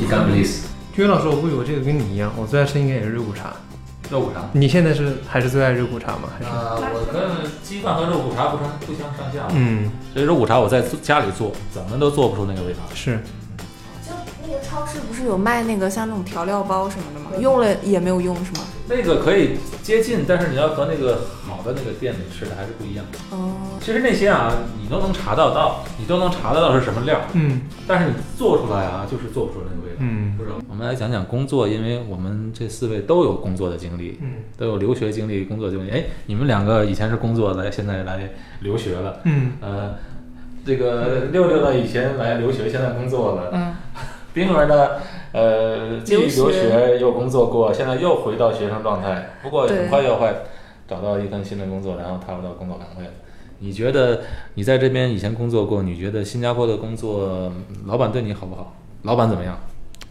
[0.00, 3.52] 伊甘布利斯，君老师，我估计我这个跟你一样，我最爱吃应该也是肉骨茶。
[4.10, 4.40] 肉骨茶。
[4.52, 6.28] 你现在是还是最爱肉骨茶吗？
[6.38, 6.50] 还是？
[6.50, 9.48] 呃，我跟鸡饭和肉骨茶不相不相上下。
[9.52, 12.80] 嗯，所以肉骨茶我在家里做，怎么都做不出那个味道。
[12.94, 13.18] 是。
[14.06, 14.12] 就
[14.46, 17.30] 那个超市不是有卖那个像那种调料包什么的吗？
[17.40, 18.60] 用了也没有用是吗？
[18.88, 23.04] 那个可以接近，但是你要和那个好的那个店里吃的还是不一样。
[23.30, 29.96] 哦，其实那些啊，你都能查得到，你都能查得到是什么料，嗯但是你做出来啊，就是做不出那个味道。
[29.98, 35.90] 嗯不是，我们来讲讲工作，因为我们这四位都有工作的经历，嗯都有留学经历、工作经历。
[35.90, 39.20] 哎，你们两个以前是工作来，现在来留学了。
[39.24, 39.94] 嗯呃，
[40.64, 43.50] 这个六六呢，以前来留学，现在工作了。
[43.52, 43.74] 嗯，
[44.36, 44.90] 冰儿呢，
[45.32, 50.30] 呃，既留学留学又工作过，现在又回到学生状态，不过很快又会
[50.86, 53.10] 找到一份新的工作，然后踏入到工作岗位了。
[53.60, 54.20] 你觉得
[54.56, 57.50] 你在这边以前工作过，你觉得新加坡的工作
[57.86, 58.74] 老板对你好不好？
[59.04, 59.58] 老板怎么样？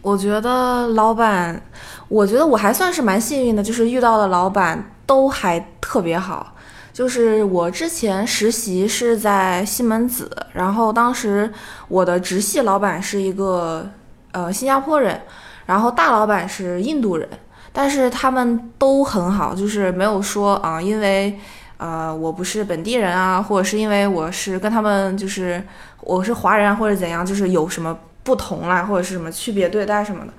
[0.02, 1.62] 我觉得老板，
[2.08, 6.52] 我觉得我还算是蛮幸运的，就是遇到的老板都还特别好。
[6.92, 11.52] 就是我之前实习是在西门子，然后当时
[11.86, 13.88] 我的直系老板是一个
[14.36, 15.18] 呃新加坡人，
[15.64, 17.26] 然后大老板是印度人，
[17.72, 21.38] 但是他们都很好，就是没有说啊、因为
[21.78, 25.64] 呃我不是本地人啊，或者是因为我是跟他们就是
[26.02, 30.32] 我是华人，或者怎样，就是有什么不同啦，或者是什么区别对待什么的。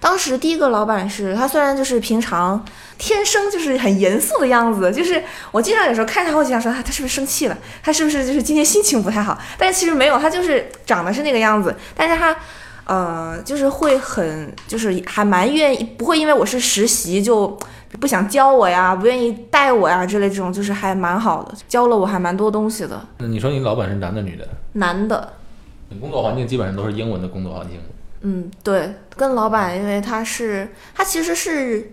[0.00, 2.64] 当时第一个老板是他，虽然就是平常
[2.96, 9.38] 天生就是很严肃的样子，就是我经常有时候看他，我就想说他他是不是生气了，他是不是就是今天心情不太好？
[9.58, 12.34] 但其实没有，他就是长得是那个样子，但是他。
[12.84, 17.58] 呃，就是会很，就是还蛮愿意，不会因为我是实习就
[18.00, 23.00] 不想教我呀，不愿意带我呀之类这种，就是还蛮好的，教了我还蛮多东西的。
[23.18, 24.46] 那你说你老板是男的女的？
[24.74, 25.32] 男的，
[25.88, 27.80] 你工作环境基本上都是英文的工作环境。
[28.20, 31.92] 嗯，对，跟老板，因为他是他其实是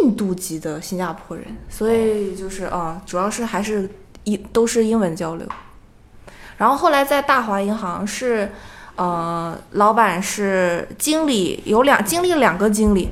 [0.00, 3.88] 印度籍的新加坡人，所以就是啊、主要是还是
[4.24, 5.46] 一都是英文交流。
[6.56, 8.52] 然后后来在大华银行是，
[8.96, 13.10] 呃，老板是经理，有两经历两个经理，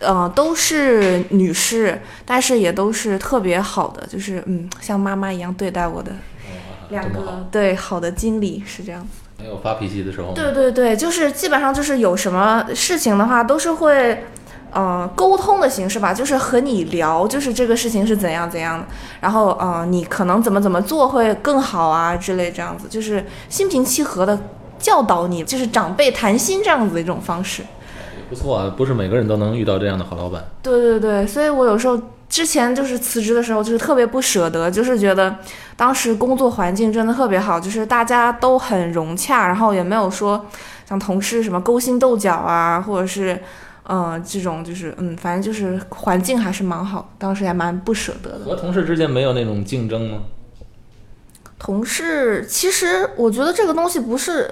[0.00, 6.12] 呃，都是女士，但是也都是特别好的，就是嗯，像妈妈一样对待我的
[6.90, 9.08] 两个对好的经理是这样子。
[9.36, 10.32] 没有发脾气的时候吗？
[10.34, 14.24] 对对对，就是基本上就是有什么事情的话，都是会，
[14.70, 18.86] 呃，沟通的形式吧，就是和你聊，就是这个事情是怎样怎样的，
[19.20, 24.38] 然后呃，你可能怎么怎么做会更好啊之类这样子，就是心平气和的
[24.84, 27.62] 教导你，就是长辈谈心这样子的一种方式。
[28.28, 30.44] 不错啊，不是每个人都能遇到这样的好老板。
[30.62, 35.34] 对对对，所以我有时候之前就是辞职的时候，就是特别不舍得，就是觉得
[35.74, 40.44] 当时工作环境真的特别好，就是大家都很融洽，然后也没有说
[40.86, 43.34] 像同事什么勾心斗角啊，或者是
[43.84, 48.44] 嗯、呃这种就是嗯，反正就是环境还是蛮好，当时还蛮不舍得的。
[48.44, 50.18] 和同事之间没有那种竞争吗？
[51.58, 54.50] 同事其实我觉得这个东西不是，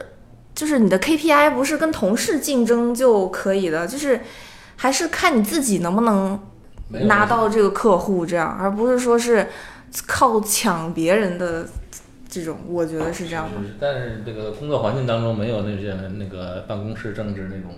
[0.63, 4.21] 就是你的 KPI 不是跟同事竞争就可以的，就是
[4.77, 6.39] 还是看你自己能不能
[7.09, 9.49] 拿到这个客户，这样，而不是说是
[10.07, 11.67] 靠抢别人的
[12.29, 13.71] 这种，我觉得是这样的。
[13.81, 17.73] 但是这个工作环境当中没有那些那个办公室政治那种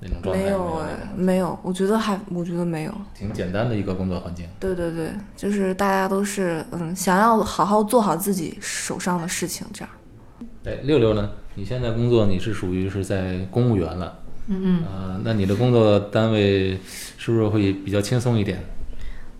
[0.00, 2.94] 那种状态，没有哎，没有，我觉得还，我觉得没有。
[3.14, 4.48] 挺简单的一个工作环境。
[4.58, 9.90] 对对对，就是大家都是嗯，想要好好做好自己手上的事情，这样。
[10.64, 11.30] 哎，六六呢？
[11.58, 14.16] 你现在工作你是属于是在公务员了，
[14.46, 16.78] 嗯嗯，呃、那你的工作单位
[17.16, 18.60] 是不是会比较轻松一点？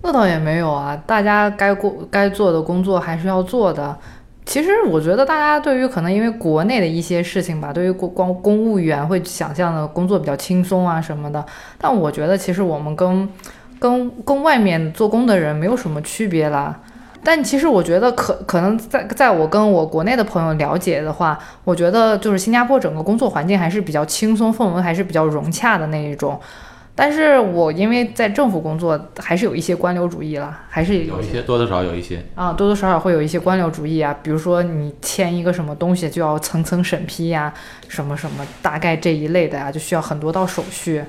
[0.03, 3.97] 那倒也没有啊，大家该过该做的工作还是要做的。
[4.45, 11.47] 其实我觉得大家对于可能因为国内的一些事情吧，对于公光公务员会想象的工作比较轻松啊什么的，
[11.79, 13.29] 但我觉得其实我们跟
[13.79, 16.81] 跟跟外面做工的人没有什么区别啦。
[17.23, 26.41] 但其实我觉得可可能在在我跟我国内的朋友了解的话，我觉得就是新加坡整个工作环境还是比较轻松，氛围还是比较融洽的那一种。
[26.95, 32.21] 但是我因为在政府工作，还是有一些官僚主义啦，还是有一些多多少少有一些。
[32.35, 37.55] 啊，多多少少会有一些官僚主义啊，比如说你签一个什么东西就要层层审批呀、
[37.87, 41.05] 什么什么，大概这一类的呀、就需要很多道手续。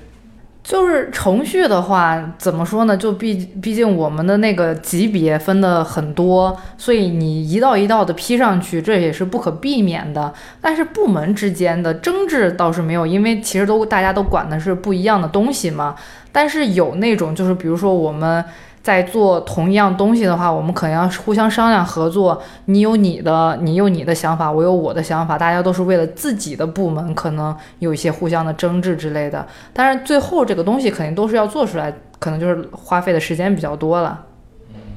[0.61, 2.95] 就是程序的话，怎么说呢？
[2.95, 10.31] 就毕毕竟我们的那个级别分的很多，所以你一道一道的批上去，这也是不可避免的。
[10.61, 15.95] 但是部门之间的争执倒是没有，因为其实都大家都管的是不一样的东西嘛。
[16.31, 18.43] 但是有那种就是比如说我们
[18.89, 22.41] 在做同一样东西的话，我们可能要互相商量合作。
[22.65, 29.45] 你有你的，你有你的想法，我有我的想法，大家都是为了自己的部门，可能有一些互相的争执之类的。
[29.71, 34.25] 但是最后这个东西肯定都是要做出来，可能就是花费的时间比较多了。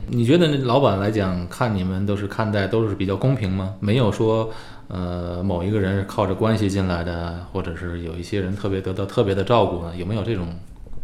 [0.08, 3.74] 你觉得老板来讲，看你们都是看待都是比较公平吗？
[3.78, 4.48] 没有说，
[4.88, 9.92] 呃，某一个人是靠着关系进来的，或者是有一些人特别得到特别的照顾呢？
[9.94, 10.46] 有没有这种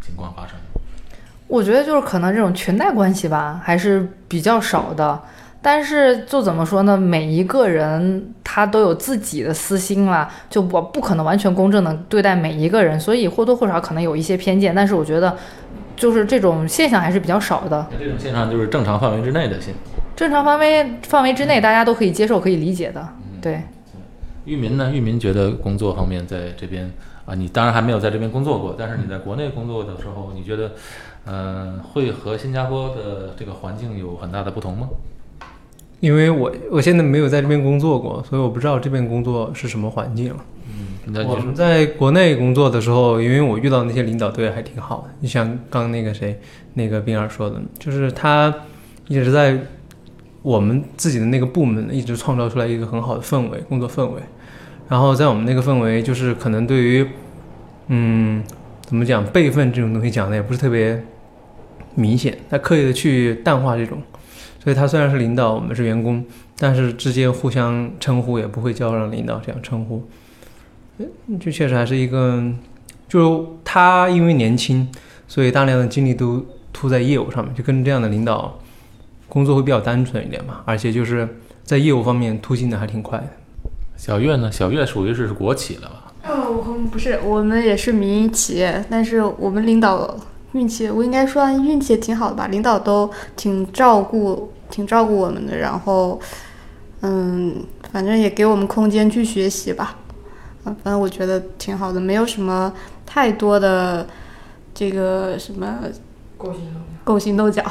[0.01, 0.55] 情况发生？
[1.49, 5.19] 我觉得就是可能这种裙带关系吧，还是比较少的。
[5.61, 6.95] 但是就怎么说呢？
[6.95, 14.73] 每一个人他都有自己的私心啦，就我不可能完全公正的对待每一个人，所以或多或少可能有一些偏见。
[14.73, 15.35] 但是我觉得，
[15.97, 17.85] 就是这种现象还是比较少的。
[17.91, 19.73] 那这种现象就是正常范围之内的现。
[20.15, 23.09] 正常范围范围之内，大家都可以接受、可以理解的。
[23.41, 23.61] 对。
[24.45, 24.89] 玉民呢？
[24.93, 26.89] 玉民觉得工作方面在这边
[27.25, 30.71] 啊，你当然还没有在这边工作过，但是你在国内工作的时候，你觉得，
[31.25, 34.89] 嗯，会和新加坡的这个环境有很大的不同吗？
[35.99, 40.45] 因为我我现在没有在这边工作过，所以我不知道这边工作是什么环境了。
[41.05, 45.09] 嗯，我们在国内工作的时候，因为我遇到那些领导对还挺好的。
[45.19, 46.39] 你像刚那个谁，
[46.75, 48.53] 那个冰儿说的，就是他
[49.07, 49.59] 一直在
[50.41, 54.21] 我们自己的那个部门一直创造出来一个很好的氛围，工作氛围。
[54.87, 57.07] 然后在我们那个氛围，就是可能对于，
[57.87, 58.41] 嗯，
[58.89, 60.99] 怎么讲辈分这种东西讲的也不是特别
[61.93, 64.01] 明显，他刻意的去淡化这种。
[64.63, 66.25] 所以他虽然是领导，我们是员工，
[66.57, 70.03] 但是之间互相称呼也不会叫上领导这样称呼。
[71.39, 72.43] 就确实还是一个，
[73.07, 74.89] 就他因为年轻，
[75.27, 78.57] 所以大量的精力都突在业务上面，就跟这样的领导
[79.27, 81.29] 工作会比较单纯一点嘛，而且就是
[81.63, 83.27] 在业务方面突进的还挺快的。
[83.95, 84.51] 小月呢？
[84.51, 85.98] 小月属于是国企了吧？
[86.87, 90.15] 不是，我们也是民营企业，但是我们领导。
[90.53, 95.55] 运气，我应该说运气也挺好的吧，领导都挺照顾，挺照顾我们的。
[95.57, 96.19] 然后，
[97.01, 99.97] 嗯，反正也给我们空间去学习吧。
[100.65, 102.73] 嗯，反正我觉得挺好的，没有什么
[103.05, 104.07] 太多的
[104.73, 105.81] 这个什么
[106.35, 106.61] 勾心
[107.03, 107.63] 勾心斗角。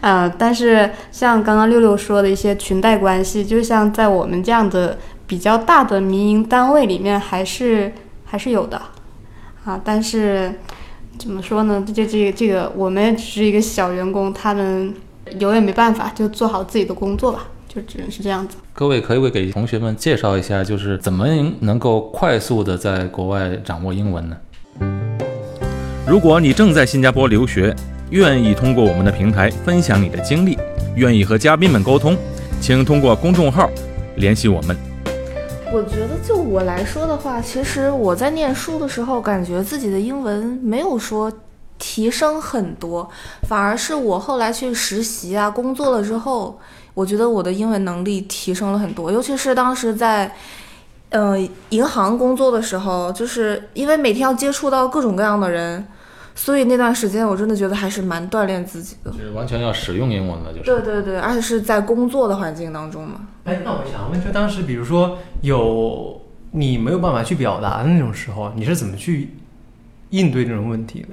[0.00, 4.96] 啊， 但是像刚刚六六说的一些裙带关系，就像在我们这样的
[5.26, 7.92] 比较大的民营单位里面，还是
[8.28, 8.80] 还是有的。
[9.64, 10.52] 啊，但是。
[11.18, 11.84] 怎么说呢？
[11.84, 14.94] 这这这个，我们只是一个小员工，他们
[15.40, 18.56] 有也没办法，就做好自己的工作吧，就只能是这样子。
[18.72, 21.26] 各位可以不给同学们介绍一下，就是怎么
[21.58, 24.36] 能够快速的在国外掌握英文呢？
[26.06, 27.74] 如果你正在新加坡留学，
[28.10, 30.56] 愿意通过我们的平台分享你的经历，
[30.94, 32.16] 愿意和嘉宾们沟通，
[32.60, 33.68] 请通过公众号
[34.14, 34.87] 联系我们。
[35.70, 41.30] 我觉得就我来说的话，其实我在念书的时候，感觉自己的英文没有说
[41.78, 43.08] 提升很多，
[43.46, 46.58] 反而是我后来去实习啊、工作了之后，
[46.94, 49.12] 我觉得我的英文能力提升了很多。
[49.12, 50.34] 尤其是当时在，
[51.10, 55.86] 呃，银行工作的时候，就是因为每天要接触到各种各样的人。
[56.38, 60.64] 所以那段时间我真的觉得还是蛮锻炼自己的，就是完全要使用英文的，就是。
[60.64, 63.26] 对对对，而且是在工作的环境当中嘛。
[63.42, 66.20] 哎，那我想问，就当时比如说有
[66.52, 69.30] 你没有办法去表达的那种时候，你是怎么去
[70.10, 71.08] 应对这种问题的？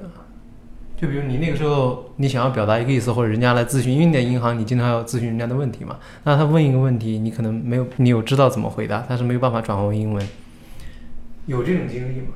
[0.96, 10.24] 就比如你那个时候你想要表达一个意思，或者人家来咨询，因为你在银行你经常要咨询人家的问题嘛，那他问一个问题，你可能没有你有知道怎么回答，但是没有办法转换为英文，
[11.46, 12.28] 有这种经历吗？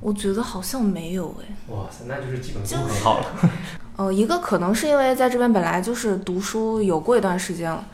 [0.00, 3.26] 我觉得好像没有哎，哇塞，那就是基本功很好了。
[3.96, 7.84] 呃，一个可能是因为在这边本来就是读书有过一段时间了，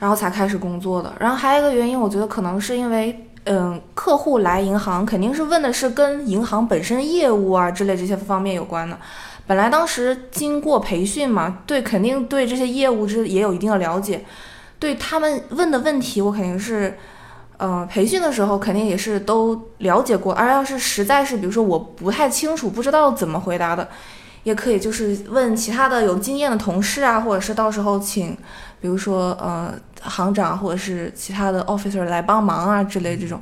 [0.00, 1.12] 然后才开始工作的。
[1.20, 8.98] 然后还有一个原因，我觉得可能是因为，嗯，客户来银行肯定是问的是跟银行本身业务啊之类这些方面有关的。
[9.46, 14.24] 本来当时经过培训嘛，对，肯定对这些业务是也有一定的了解。
[14.80, 16.98] 对他们问的问题，我肯定是。
[17.58, 23.88] 呃，培训的时候肯定也是都了解过，而要是实在是，比如说我不太清楚，不知道怎么回答的，
[24.42, 28.36] 也可以就是问其他的有经验的同事啊，或者是到时候请，
[28.78, 33.40] 比如说呃行长或者是其他的 officer 来帮忙啊之类这种，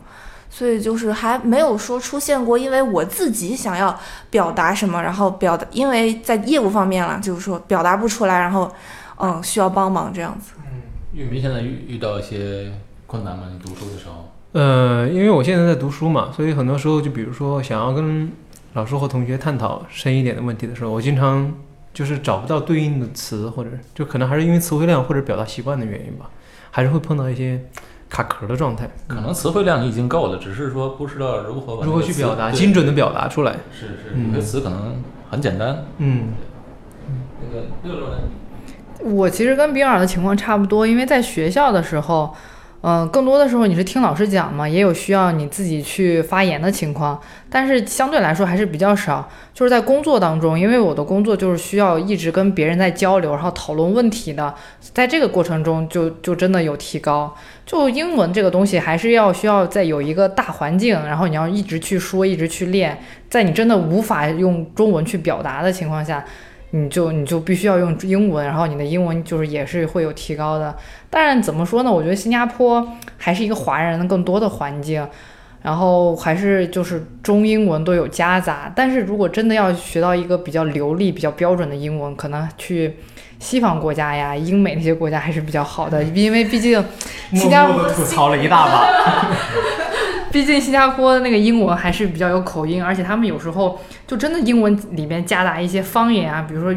[0.48, 3.98] 所以就是还没有说出现过，因为我自己想要
[4.30, 8.72] 表达什么，然后表达，因为在业务方面了，就是说表达不出来，然后
[9.18, 10.52] 嗯需要帮忙这样子。
[10.58, 10.80] 嗯，
[11.12, 12.72] 玉明现在遇遇到一些。
[13.06, 13.44] 困难吗？
[13.52, 14.30] 你读书的时候？
[14.52, 18.30] 呃，因为我现在在读书嘛，所以很多时候就比如说想要跟
[18.74, 21.52] 老师或同学探讨深一点的问题的时候，我经常
[21.92, 26.30] 就是找不到对应的词，或者就可能还是因为词汇量或者表达习惯的原因吧，
[26.70, 27.60] 还是会碰到一些
[28.08, 28.88] 卡壳的状态。
[29.08, 33.56] 可能词汇量已经够了，只是说不知道如何如何去表达，精准的表达出来。
[33.72, 35.84] 是是，有些词可能很简单。
[35.98, 36.28] 嗯。
[37.42, 38.18] 那个六六呢？
[39.02, 42.32] 我其实跟比尔的情况差不多，因为在学校的时候。
[42.86, 47.18] 嗯，更多的时候你是听老师讲嘛，也有需要你自己去发言的情况，
[47.48, 49.26] 但是相对来说还是比较少。
[49.54, 54.54] 就是在工作当中，因为我的工作就是需要一直跟别人在交流，然后讨论问题的，
[54.92, 57.34] 在这个过程中就就真的有提高。
[57.64, 62.98] 就英文这个东西，还是要需要在有一个大环境，然后你要一直去说，一直去练，
[63.30, 66.22] 在你真的无法用中文去表达的情况下。
[66.76, 70.74] 你就你就必须要用英文，然后你的英文就是也是会有提高的。
[71.08, 71.92] 但是怎么说呢？
[71.92, 72.84] 我觉得新加坡
[73.16, 75.06] 还是一个华人更多的环境，
[75.62, 78.72] 然后还是就是中英文都有夹杂。
[78.74, 82.96] 但是如果真的要学到一个比较流利、比较标准的英文，可能去
[83.38, 86.84] 西方国家呀、英美那些国家还是比较好的，因为毕竟
[87.34, 89.30] 新加坡吐槽了一大把。
[90.34, 96.76] 毕竟新加坡的那个英文还是比较有口音，而且他们有时候就真的英文里面夹杂一些方言啊，比如说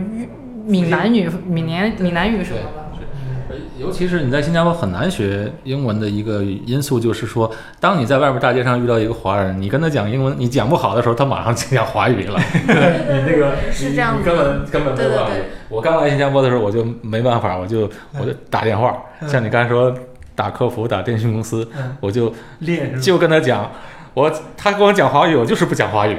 [0.64, 3.56] 闽南语、闽南闽南语什么的。
[3.80, 7.50] 尤其是你在新加坡很难学英文的一个因素，就是说，
[7.80, 12.40] 当你在外边大街上遇到一个华人，你跟他讲英文，你讲不好的时候，他马上就讲华语了。
[12.54, 15.32] 你那个是这样子，根本根本没办法。
[15.70, 17.90] 我刚来新加坡的时候，我就没办法，我就
[18.20, 18.96] 我就打电话，
[19.26, 19.92] 像你刚才说。
[20.38, 21.68] 打客服，打电信公司，
[22.00, 23.72] 我就练，就跟他讲，
[24.14, 26.16] 我他跟我讲华语，我就是不讲华语。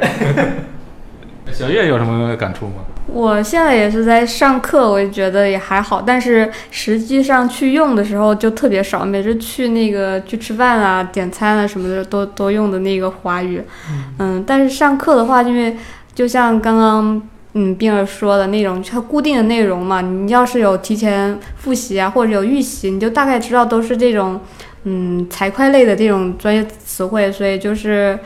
[1.52, 2.82] 小月有什么感触吗？
[3.06, 13.62] 我现在也是在上课，我也觉得也还好，但是实际上去用的时候就特别少，每次去那个去吃饭啊、点餐啊什么的，都都用的那个华语。
[14.18, 15.76] 嗯，但是上课的话，因为
[16.12, 17.22] 就像刚刚。
[17.54, 24.40] 嗯，冰儿说的那种，它固定的内容嘛，你要是有提前复习啊，或者有预习，你就大概知道都是这种，
[24.84, 28.18] 嗯，财会类的这种专业词汇，所以就是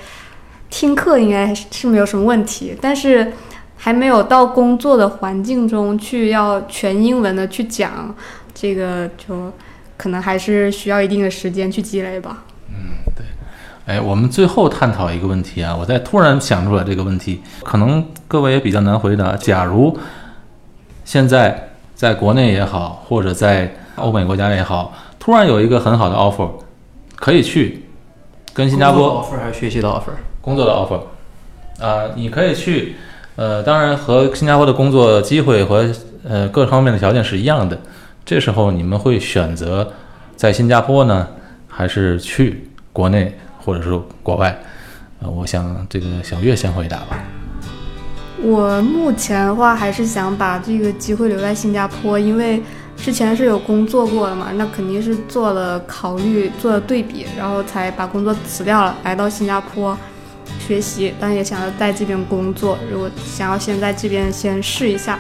[0.68, 2.77] 听课应该是没有什么问题。
[2.81, 3.33] 但是
[3.77, 8.14] 还没有到工作的环境中去要全英文的去讲，
[8.53, 9.53] 这个就
[9.97, 12.45] 可能还是需要一定的时间去积累吧。
[12.68, 13.25] 嗯，对
[13.85, 15.76] 哎，我们最后探讨一个问题啊！
[15.76, 19.37] 我在突然想出来这个问题，可能各位也比较难回答。
[19.37, 19.99] 假如
[21.05, 26.49] 现在在国内也好，或者在欧美国家也好，突然有一个很好的 offer，
[27.16, 27.85] 可以去
[28.55, 30.12] 跟新加坡 offer 还是学习的 offer？
[30.41, 32.95] 工作的 offer 啊，你可以去，
[33.35, 35.91] 呃，当然和新加坡的工作机会和
[36.22, 37.76] 呃各方面的条件是一样的。
[38.24, 39.93] 这时候你们会选择
[40.37, 41.26] 在新加坡呢，
[41.66, 43.37] 还是去国内？
[43.65, 44.59] 或者说国外，
[45.21, 47.23] 呃，我想这个小月先回答吧。
[48.43, 52.61] 我目前的话还是想把这个机会留在新加坡，因为
[52.97, 59.97] 之前是有工作过的嘛，那肯定是做了考虑，做了对比，然后才把工作辞掉了，来到新加坡
[60.59, 62.77] 学习，但也想要在这边工作。
[62.91, 65.19] 如果想要先在这边先试一下，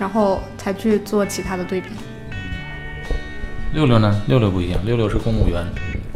[0.00, 1.90] 然后才去做其他的对比。
[3.72, 4.20] 六六呢？
[4.26, 5.64] 六六不一样，六六是公务员。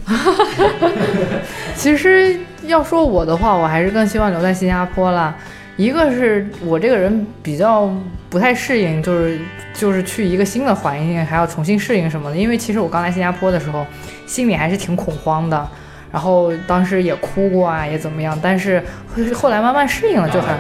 [1.75, 5.35] 其实要说我的话，我还是更希望留在新加坡了。
[5.77, 7.91] 一个是我这个人比较
[8.31, 9.39] 不太适应，就是
[9.75, 12.37] 就是去一个新的环境还要重新适应什么的。
[12.37, 13.85] 因为其实我刚来新加坡的时候，
[14.27, 15.69] 心里还是挺恐慌的，
[16.11, 18.39] 然后当时也哭过啊，也怎么样。
[18.43, 18.83] 但是
[19.35, 20.55] 后来慢慢适应了，就很。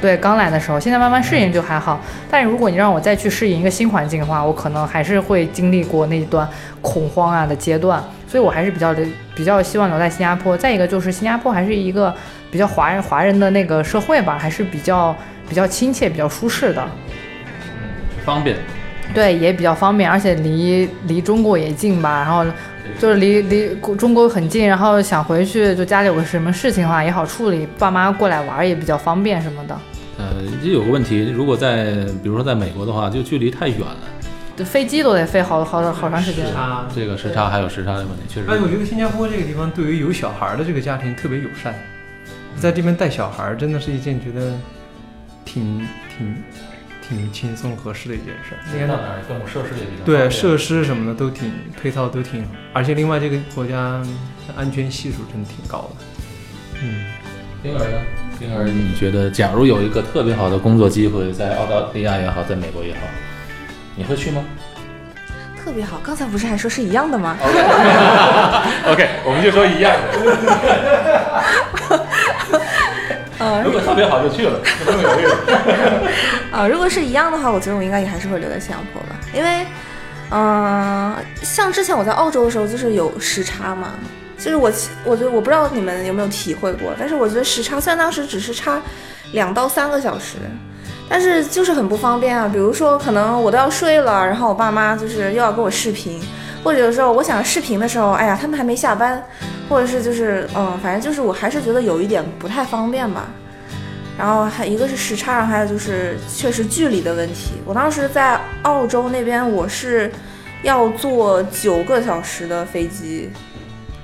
[0.00, 2.00] 对，刚来的时候，现在慢慢适应就还好。
[2.30, 6.48] 但是如果你让我再去适应一个新环境的话，我可能还是会经历过那一段
[6.80, 8.02] 恐慌啊的阶段。
[8.30, 9.04] 所以我还是比较的
[9.34, 10.56] 比较希望留在新加坡。
[10.56, 12.14] 再一个就是新加坡还是一个
[12.48, 15.14] 比较华人华人的那个社会吧，还是比较
[15.48, 16.88] 比较亲切、比较舒适的，
[18.24, 18.56] 方便。
[19.12, 22.22] 对，也比较方便，而且离离中国也近吧。
[22.22, 22.46] 然后
[23.00, 29.76] 就是离离中国很近，然后想回去就家里有个什么事情的话也好处理，爸妈过来玩也比较方便什么的。
[30.16, 30.26] 呃，
[30.64, 31.86] 就有个问题，如果在
[32.22, 33.96] 比如说在美国的话，就距离太远了，
[34.64, 36.46] 飞机都得飞好好好长时间。
[36.46, 38.46] 时差，这个时差还有时差的问题，确实。
[38.48, 41.74] 哎，我觉得新加坡这个地方对于有小孩的这个家庭特别友善，
[42.56, 44.52] 在这边带小孩真的是一件觉得
[45.44, 45.86] 挺
[46.16, 46.36] 挺
[47.00, 48.54] 挺轻松合适的一件事。
[48.70, 54.02] 那边到哪儿各种设施也比较对，设施什么的都挺配套都挺，而且另外这个国家
[54.56, 56.04] 安全系数真的挺高的。
[56.82, 57.04] 嗯，
[57.62, 57.98] 婴儿呢？
[58.40, 63.00] 婴儿，你觉得，假如有一个特别好的工作机会，在澳大利亚也好，在美国也好，
[63.96, 64.44] 你会去吗？
[65.62, 67.36] 特别好，刚才不是还说是一样的吗
[68.86, 70.08] ？OK，我们就说一样的。
[73.64, 75.26] 如果特别好就去了，不用犹豫。
[76.50, 79.66] 啊， 如果是一样的话，我觉得我应该也还是会留在新加坡吧，因为，
[80.30, 83.92] 嗯，像之前我在澳洲的时候，就是有时差嘛。
[84.38, 84.72] 就是我，
[85.04, 88.80] 我觉得我不知道你们有没有体会过，但是我觉得时差虽然当时只是差
[89.32, 90.36] 两到三个小时，
[91.10, 92.48] 但是就是很不方便啊。
[92.50, 96.22] 比如说，可能我都要睡了，然后我爸妈就是又要跟我视频，
[96.64, 99.22] 或者有时候我想视频的时候，哎呀，他们还没下班，
[99.68, 103.28] 或者是就是嗯，反正就是我还是觉得有一点不太方便吧。
[104.16, 107.52] 然后还一个是时差，还有就是确实距离的问题。
[107.64, 110.12] 我当时在澳洲那边，我是
[110.62, 113.30] 要坐九个小时的飞机，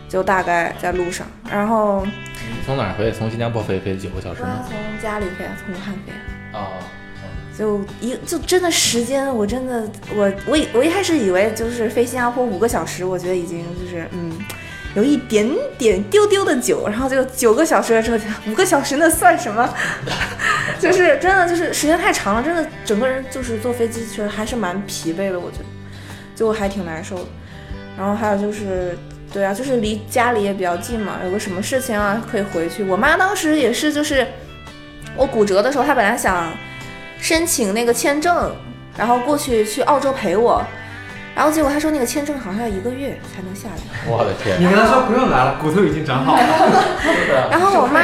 [0.08, 1.26] 就大概在路上。
[1.50, 2.06] 然后
[2.64, 3.12] 从哪儿飞？
[3.12, 4.48] 从新加坡飞飞九个小时吗？
[4.66, 6.12] 从家里飞，从武汉飞。
[6.56, 6.82] 哦。
[7.56, 9.82] 就一就真的时间，我真的
[10.14, 14.30] 我我我一开始以为就是飞新加坡五个小时，我觉得已经就是嗯，
[14.94, 15.48] 有一点
[15.78, 19.72] 点丢丢的久，然后就九个小时之后， 五个小时那算什么？
[20.78, 25.64] 就是真的就是时间太长了，真的整个人就是坐飞机其实还是蛮疲惫的，我觉得
[26.34, 27.24] 就还挺难受的。
[27.96, 28.98] 然后还有就是
[29.32, 32.84] 对啊，就是离家里也比较近嘛，有个什么事情啊可以回去。
[32.84, 34.26] 我妈当时也是就是
[35.16, 36.52] 我骨折的时候，他本来想。
[37.18, 38.54] 申请那个签证，
[38.94, 40.62] 然后过去去澳洲陪我，
[41.34, 43.74] 然后结果他说那个签证好像要一个月才能下来。
[44.06, 44.60] 我的天！
[44.60, 46.42] 你跟他说不用来了，骨头已经长好了。
[47.50, 48.02] 然后我妈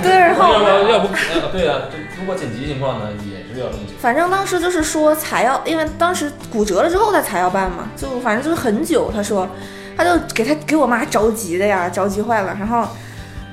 [0.00, 1.08] 对，然后要要不
[1.50, 1.80] 对啊，
[2.16, 3.96] 如果紧急情况呢，也是要申请。
[3.98, 9.10] 反正当时就是说才要，因为当时骨折了之后他才要办嘛，就反正就是很久。
[9.12, 9.48] 他说，
[9.96, 12.56] 他就给他给我妈着急的呀，着急坏了。
[12.56, 12.86] 然后。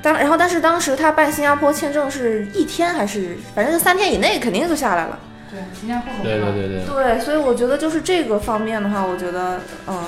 [0.02, 5.18] 当然后，但是当时他办新加坡签证是一天还是，反正就三天以内肯定就下来了。
[5.50, 7.16] 对，新加坡对对对对。
[7.16, 10.02] 对，所以我觉得就是这个方面的话，我觉得嗯，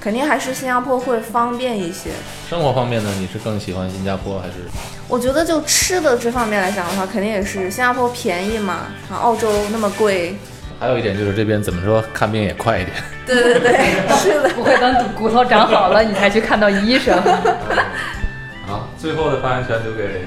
[0.00, 2.10] 肯定还是新加坡会方便一些。
[2.50, 4.54] 生活方面呢，你是更喜欢新加坡还是？
[5.06, 10.36] 我觉得就吃的这方面来讲的话，肯定也是新加坡便宜嘛，啊，澳洲那么贵。
[10.80, 12.96] 还有一点就是这边怎么说，看病也快一点。
[13.26, 17.16] 对对对，是的， 不会等骨头长好了你才去看到医生。
[18.98, 20.22] 好，最后的发言权留给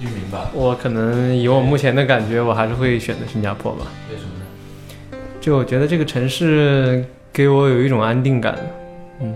[0.00, 0.50] 玉明吧。
[0.52, 3.86] 我可能以我目前的感觉，我还是会选择新加坡吧。
[4.10, 4.44] 为什么呢？
[5.40, 8.58] 就我觉得这个城市给我有一种安定感。
[9.20, 9.34] 嗯，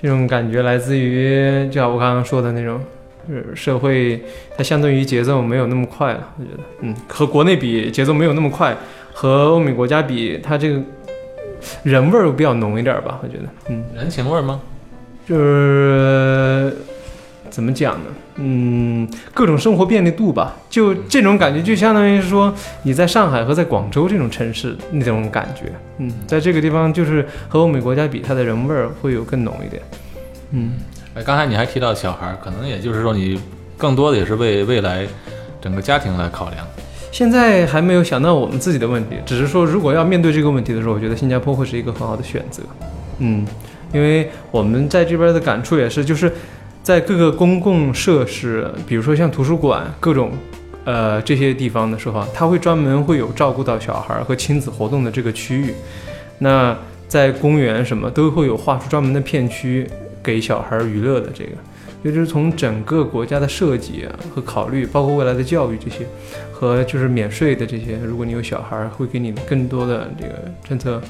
[0.00, 2.80] 这种感觉来自于，就像我刚刚说的那种，
[3.28, 4.22] 是社会
[4.56, 6.28] 它相对于节奏没有那么快了。
[6.38, 8.76] 我觉得，嗯，和国内比节奏没有那么快，
[9.12, 10.80] 和欧美国家比，它这个
[11.82, 13.20] 人味儿比较浓一点吧。
[13.22, 14.60] 我觉得，嗯，人情味儿吗？
[15.26, 16.76] 就是。
[17.52, 18.06] 怎么讲呢？
[18.36, 25.70] 嗯，各种生活便利度吧，就这种感觉，就相当于是说你在上海和在广州这种城市那种感觉。
[25.98, 29.82] 嗯，在这个地方，就是和欧美国家比，它的人味儿会有更浓一点。
[30.52, 30.72] 嗯，
[31.14, 33.38] 哎，刚才你还提到小孩，可能也就是说你
[33.76, 35.06] 更多的也是为未来
[35.60, 36.66] 整个家庭来考量。
[37.10, 42.62] 现在还没有想到我们自己的问题，只是说如果要面对这个问题的时候，我觉得新加坡会是一个很好的选择。
[43.18, 43.46] 嗯，
[43.92, 46.32] 因为我们在这边的感触也是，就是。
[46.82, 50.32] 在各个公共设施，比如说像图书馆各种，
[50.84, 55.72] 呃这些地方的时候，他会专门会有照顾到小孩和亲子活动的这个区域。
[56.38, 56.76] 那
[57.06, 59.88] 在公园什么都会有划出专门的片区
[60.20, 61.50] 给小孩娱乐的这个，
[62.02, 64.04] 也就是从整个国家的设计
[64.34, 66.04] 和考虑，包括未来的教育这些，
[66.52, 70.32] 和就是免税的这些，如果你有小孩，会给你更多的这个
[70.68, 71.00] 政策，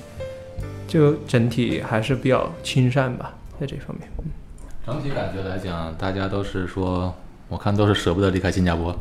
[0.87, 4.07] 就整体还是比较亲善吧，在这方面。
[4.85, 7.15] 整体感觉来讲，大家都是说，
[7.49, 8.93] 我看都是舍不得离开新加坡，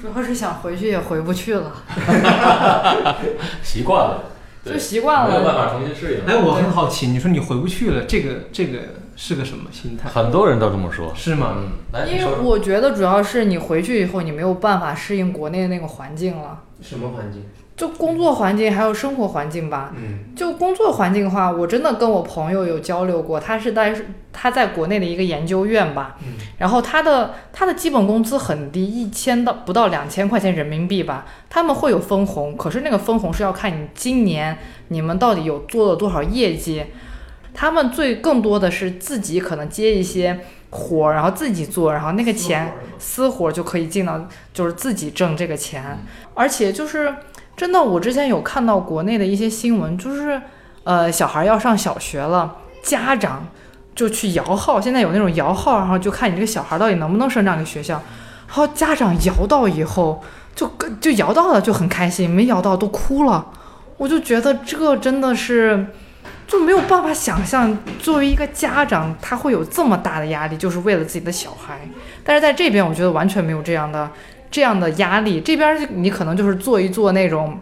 [0.00, 1.72] 主要是想回去也回不去了，
[3.62, 4.24] 习惯了，
[4.64, 6.24] 就习惯了，没有办法重新适应。
[6.26, 8.78] 哎，我很好奇，你说你回不去了，这个这个
[9.14, 10.08] 是个什么心态？
[10.08, 11.56] 很多人都这么说，是吗？
[11.92, 16.60] 嗯，因为我觉得主要是你回去以后，你没有办法适应国内的那个环境了。
[16.80, 17.44] 什么环境？
[17.80, 19.94] 就工作环境还有生活环境吧。
[19.96, 23.94] 嗯，就工作环境的话，我真的跟我朋友有交流过，他是在
[24.34, 26.18] 他在国内的一个研究院吧。
[26.20, 31.24] 嗯，然后他的他的基本工资很低，一千到不到两千块钱人民币吧。
[31.48, 34.58] 他们会有分红，可是那个分红是要看你今年
[34.88, 36.84] 你们到底有做了多少业绩。
[37.54, 45.98] 他们最更多的是自己可能接一些活儿，然后自己做，然后那个钱私活就可以进到，就是自己挣这个钱，
[46.34, 47.14] 而且就是。
[47.60, 50.40] 真的，我之前有看到国内的一些新闻，就是，
[50.82, 53.46] 呃，小孩要上小学了，家长
[53.94, 58.02] 就去摇号，现在有那种摇号，然后就看你这个小孩到底能不能升这样一个学校，
[58.46, 60.22] 然后家长摇到以后，
[60.54, 63.46] 就就摇到了就很开心，没摇到都哭了，
[63.98, 65.88] 我就觉得这真的是
[66.46, 71.78] 就没有办法想象，作为一个家长，他会有这么大的压力，就是为了自己的小孩，
[72.24, 74.10] 但是在这边，我觉得完全没有这样的。
[74.50, 77.58] 这样的压力，这边你可能就是做一做那种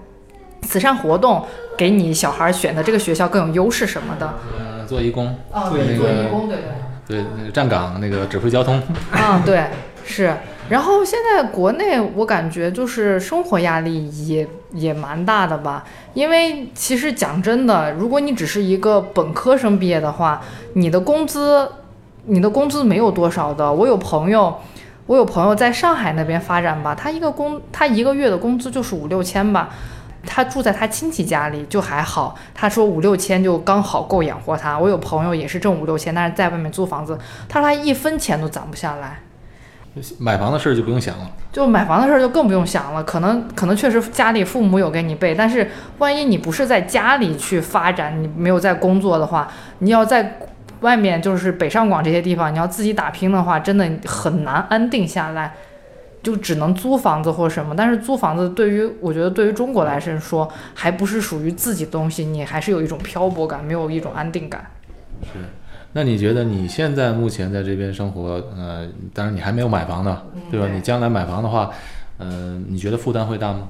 [0.62, 1.45] 慈善活动，
[1.76, 4.34] 给你小孩选的这个学校更有优势什么的。
[4.59, 5.36] 嗯，做义工。
[5.53, 6.64] 哦，对，做义工，对对。
[7.09, 8.82] 对，那个站岗，那个指挥交通。
[9.11, 9.64] 啊，对，
[10.05, 10.34] 是。
[10.68, 15.82] 然后现在国内我感觉就是生活压力也也蛮大的吧，
[16.12, 20.43] 因为其实讲真的，如果你只是一个本科生毕业的话，
[20.74, 21.66] 你的工资
[22.26, 23.72] 你的工资没有多少的。
[23.72, 24.55] 我有朋友，
[25.09, 29.71] 我有朋友在上海那边发展吧，他一个工他一个月的工资就是五六千吧。
[30.27, 34.79] 他住在他亲戚家里就还好，他说五六千就刚好够养活他。
[34.79, 39.21] 我有朋友也是挣五六千，但是在外面租房子，他说他一分钱都攒不下来。
[40.19, 43.03] 买房的事儿就不用想了，就买房的事儿就更不用想了。
[43.05, 49.49] 可能可能确实家里父母有给你备，但是万一你不是在家里去发展，你没有在工作的话，
[49.79, 50.39] 你要在
[50.81, 55.55] 外面就是北上广这些地方，你要自己打拼的话，真的很难安定下来。
[56.20, 64.66] 就只能租房子或什么，但是租房子对于我觉得对于中国来说，还不是属于自己东西，你还是有一种漂泊感，没有一种安定感。
[65.22, 65.39] 是，
[65.93, 70.20] 那你觉得你现在目前在这边生活，呃，当然你还没有买房呢，
[70.51, 70.66] 对吧？
[70.66, 71.70] 你将来买房的话，
[72.18, 73.68] 呃，你觉得负担会大吗？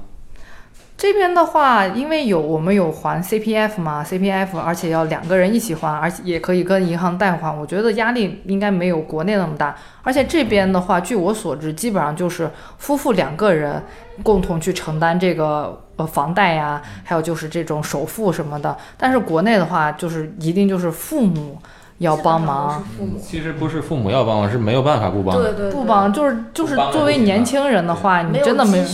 [0.99, 9.73] 这边的话，因为有我们有还 CPF 嘛，CPF，而且要两个人一起还，而且也可以跟银行贷款，我觉得压力应该没有国内那么大。
[10.03, 13.81] 而且这边的话，据我所知，基本上就是夫妇两个人
[14.23, 18.77] 共同去承担这个呃房贷呀，还有就是这种首付什么的。
[18.97, 21.57] 但是国内的话，就是一定就是父母。
[21.99, 22.83] 要帮忙，
[23.21, 25.37] 其实不是父母要帮忙，是没有办法不帮。
[25.37, 28.85] 对对，不帮就是就是作为年轻人的话，你真的没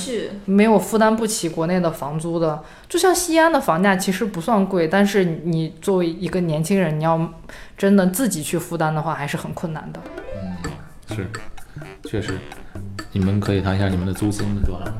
[0.46, 2.62] 没有负担不起国内的房租的。
[2.90, 7.20] 就像西安的房价其实不算贵，但是你作为一个年轻人，你要
[7.78, 10.00] 真的自己去负担的话，还是很困难的。
[10.36, 11.28] 嗯，是，
[12.10, 12.38] 确实。
[13.12, 14.92] 你们可以谈一下你们的租金是多少吗？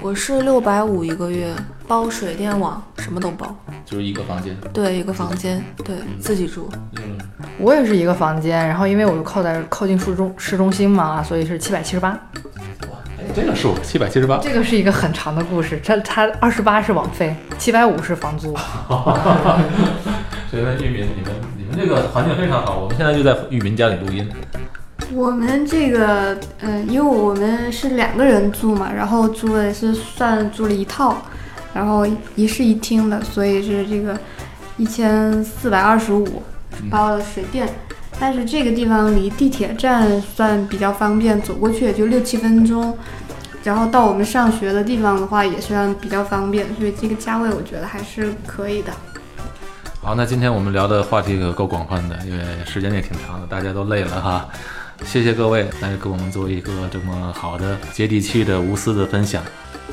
[0.00, 1.52] 我是六百五一个月，
[1.86, 4.56] 包水电网，什么都包，就是一个房间。
[4.72, 6.68] 对，一个房间，对自己住。
[6.96, 7.18] 嗯，
[7.58, 12.10] 我也是一个房间，然后因为我就靠在靠近市中市中心嘛，所以是七百七十八。
[12.10, 12.98] 哇，
[13.34, 15.80] 这个数七百七十八，这个是一个很长的故事。
[15.84, 18.54] 它它二十八是网费，七百五是房租。
[20.50, 24.28] 所以，玉民，你们你们这个环境非常好，我们现在就在玉民家里录音。
[25.14, 31.20] 我们这个，嗯，因为我们是两个人住嘛，然后租的是算租了一套，
[31.74, 34.18] 然后一室一厅的，所以是这个
[34.78, 36.42] 一千四百二十五，
[36.90, 37.68] 包了水电。
[38.18, 42.96] 但是这个地方离地铁站算比较方便，走过去也就六七分钟。
[43.64, 48.92] 然后到我们上学的地方的话，也算比较方便，所以这个价位我觉得还是可以的。
[50.00, 54.48] 好，那今天我们聊的话题可够广泛的，因为时间也挺长的，大家都累了哈。
[55.04, 59.44] 谢谢各位来给我们做一个这么好的、接地气的、无私的分享。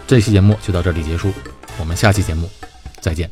[0.08, 1.32] 这期节目就到这里结束，
[1.78, 2.50] 我们下期节目
[3.02, 3.30] 再见。